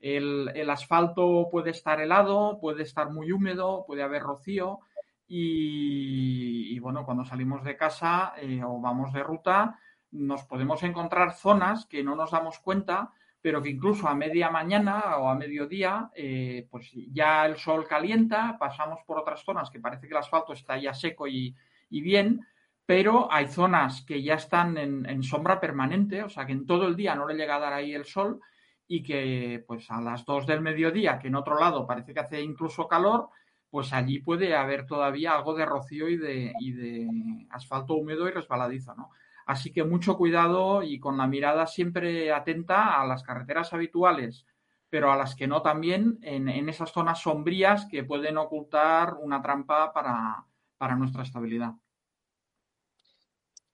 El, 0.00 0.70
asfalto 0.70 1.48
puede 1.50 1.70
estar 1.72 2.00
helado, 2.00 2.58
puede 2.58 2.84
estar 2.84 3.10
muy 3.10 3.30
húmedo, 3.30 3.84
puede 3.86 4.02
haber 4.02 4.22
rocío 4.22 4.80
y, 5.28 6.74
y 6.74 6.78
bueno, 6.78 7.04
cuando 7.04 7.24
salimos 7.26 7.64
de 7.64 7.76
casa 7.76 8.32
o 8.66 8.80
vamos 8.80 9.12
de 9.12 9.22
ruta, 9.22 9.78
nos 10.10 10.44
podemos 10.44 10.82
encontrar 10.82 11.34
zonas 11.34 11.84
que 11.86 12.02
no 12.02 12.16
nos 12.16 12.30
damos 12.30 12.58
cuenta 12.60 13.12
pero 13.44 13.60
que 13.60 13.68
incluso 13.68 14.08
a 14.08 14.14
media 14.14 14.48
mañana 14.48 15.18
o 15.18 15.28
a 15.28 15.34
mediodía, 15.34 16.10
eh, 16.16 16.66
pues 16.70 16.90
ya 17.12 17.44
el 17.44 17.58
sol 17.58 17.86
calienta, 17.86 18.56
pasamos 18.58 19.00
por 19.06 19.18
otras 19.18 19.44
zonas 19.44 19.68
que 19.68 19.80
parece 19.80 20.06
que 20.06 20.14
el 20.14 20.20
asfalto 20.20 20.54
está 20.54 20.78
ya 20.78 20.94
seco 20.94 21.28
y, 21.28 21.54
bien, 21.90 22.40
pero 22.86 23.30
hay 23.30 23.46
zonas 23.48 24.00
que 24.00 24.22
ya 24.22 24.36
están 24.36 24.78
en, 24.78 25.22
sombra 25.22 25.60
permanente, 25.60 26.22
o 26.22 26.30
sea 26.30 26.46
que 26.46 26.52
en 26.52 26.64
todo 26.64 26.86
el 26.86 26.96
día 26.96 27.14
no 27.14 27.26
le 27.26 27.34
llega 27.34 27.56
a 27.56 27.60
dar 27.60 27.74
ahí 27.74 27.92
el 27.92 28.06
sol 28.06 28.40
y 28.88 29.02
que 29.02 29.62
pues 29.66 29.90
a 29.90 30.00
las 30.00 30.24
2 30.24 30.46
del 30.46 30.62
mediodía, 30.62 31.18
que 31.18 31.28
en 31.28 31.34
otro 31.34 31.60
lado 31.60 31.86
parece 31.86 32.14
que 32.14 32.20
hace 32.20 32.40
incluso 32.40 32.88
calor, 32.88 33.28
pues 33.68 33.92
allí 33.92 34.20
puede 34.20 34.56
haber 34.56 34.86
todavía 34.86 35.32
algo 35.32 35.52
de 35.52 35.66
rocío 35.66 36.08
y 36.08 36.16
de, 36.16 36.50
y 36.60 36.72
de 36.72 37.46
asfalto 37.50 37.92
húmedo 37.92 38.26
y 38.26 38.30
resbaladizo, 38.30 38.94
¿no? 38.94 39.10
Así 39.46 39.72
que 39.72 39.84
mucho 39.84 40.16
cuidado 40.16 40.82
y 40.82 40.98
con 40.98 41.18
la 41.18 41.26
mirada 41.26 41.66
siempre 41.66 42.32
atenta 42.32 43.00
a 43.00 43.06
las 43.06 43.22
carreteras 43.22 43.72
habituales, 43.72 44.46
pero 44.88 45.12
a 45.12 45.16
las 45.16 45.34
que 45.34 45.46
no 45.46 45.60
también 45.60 46.18
en, 46.22 46.68
esas 46.68 46.92
zonas 46.92 47.20
sombrías 47.20 47.86
que 47.86 48.04
pueden 48.04 48.38
ocultar 48.38 49.14
una 49.20 49.42
trampa 49.42 49.92
para, 49.92 50.96
nuestra 50.96 51.22
estabilidad. 51.22 51.72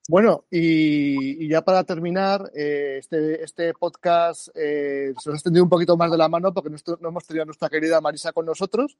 Bueno, 0.08 0.44
y, 0.50 1.46
ya 1.48 1.62
para 1.62 1.84
terminar, 1.84 2.50
eh, 2.54 2.96
este, 2.98 3.44
este, 3.44 3.72
podcast 3.74 4.48
eh, 4.54 5.12
se 5.18 5.28
nos 5.28 5.34
ha 5.34 5.36
extendido 5.36 5.62
un 5.62 5.70
poquito 5.70 5.96
más 5.96 6.10
de 6.10 6.18
la 6.18 6.28
mano 6.28 6.52
porque 6.52 6.70
no, 6.70 7.08
hemos 7.08 7.26
tenido 7.26 7.42
a 7.42 7.46
nuestra 7.46 7.68
querida 7.68 8.00
Marisa 8.00 8.32
con 8.32 8.46
nosotros 8.46 8.98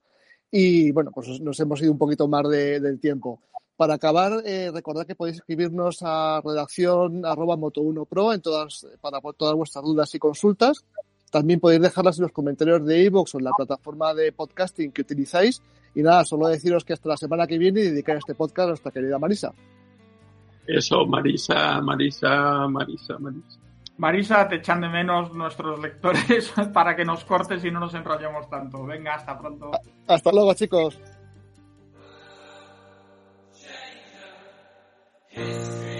y 0.49 0.91
bueno, 0.91 1.11
pues 1.11 1.41
nos 1.41 1.59
hemos 1.59 1.81
ido 1.81 1.91
un 1.91 1.97
poquito 1.97 2.29
más 2.29 2.47
del 2.47 2.99
tiempo. 2.99 3.41
Para 3.81 3.95
acabar, 3.95 4.43
eh, 4.45 4.69
recordad 4.71 5.07
que 5.07 5.15
podéis 5.15 5.37
escribirnos 5.37 6.03
a 6.03 6.39
redacción 6.45 7.25
arroba 7.25 7.57
moto1pro 7.57 8.31
en 8.35 8.39
todas, 8.39 8.85
para 9.01 9.19
todas 9.35 9.55
vuestras 9.55 9.83
dudas 9.83 10.13
y 10.13 10.19
consultas. 10.19 10.85
También 11.31 11.59
podéis 11.59 11.81
dejarlas 11.81 12.19
en 12.19 12.25
los 12.25 12.31
comentarios 12.31 12.85
de 12.85 13.01
iVoox 13.05 13.33
o 13.33 13.39
en 13.39 13.45
la 13.45 13.53
plataforma 13.57 14.13
de 14.13 14.33
podcasting 14.33 14.91
que 14.91 15.01
utilizáis. 15.01 15.63
Y 15.95 16.03
nada, 16.03 16.23
solo 16.25 16.47
deciros 16.47 16.85
que 16.85 16.93
hasta 16.93 17.09
la 17.09 17.17
semana 17.17 17.47
que 17.47 17.57
viene 17.57 17.79
y 17.79 17.85
dedicar 17.85 18.17
este 18.17 18.35
podcast 18.35 18.65
a 18.65 18.67
nuestra 18.67 18.91
querida 18.91 19.17
Marisa. 19.17 19.51
Eso, 20.67 21.03
Marisa, 21.07 21.81
Marisa, 21.81 22.67
Marisa, 22.67 23.17
Marisa. 23.17 23.59
Marisa, 23.97 24.47
te 24.47 24.57
echan 24.57 24.81
de 24.81 24.89
menos 24.89 25.33
nuestros 25.33 25.79
lectores 25.79 26.53
para 26.71 26.95
que 26.95 27.03
nos 27.03 27.25
cortes 27.25 27.65
y 27.65 27.71
no 27.71 27.79
nos 27.79 27.95
enrollemos 27.95 28.47
tanto. 28.47 28.85
Venga, 28.85 29.15
hasta 29.15 29.39
pronto. 29.39 29.71
Hasta 30.05 30.31
luego, 30.31 30.53
chicos. 30.53 30.99
Amen. 35.41 35.90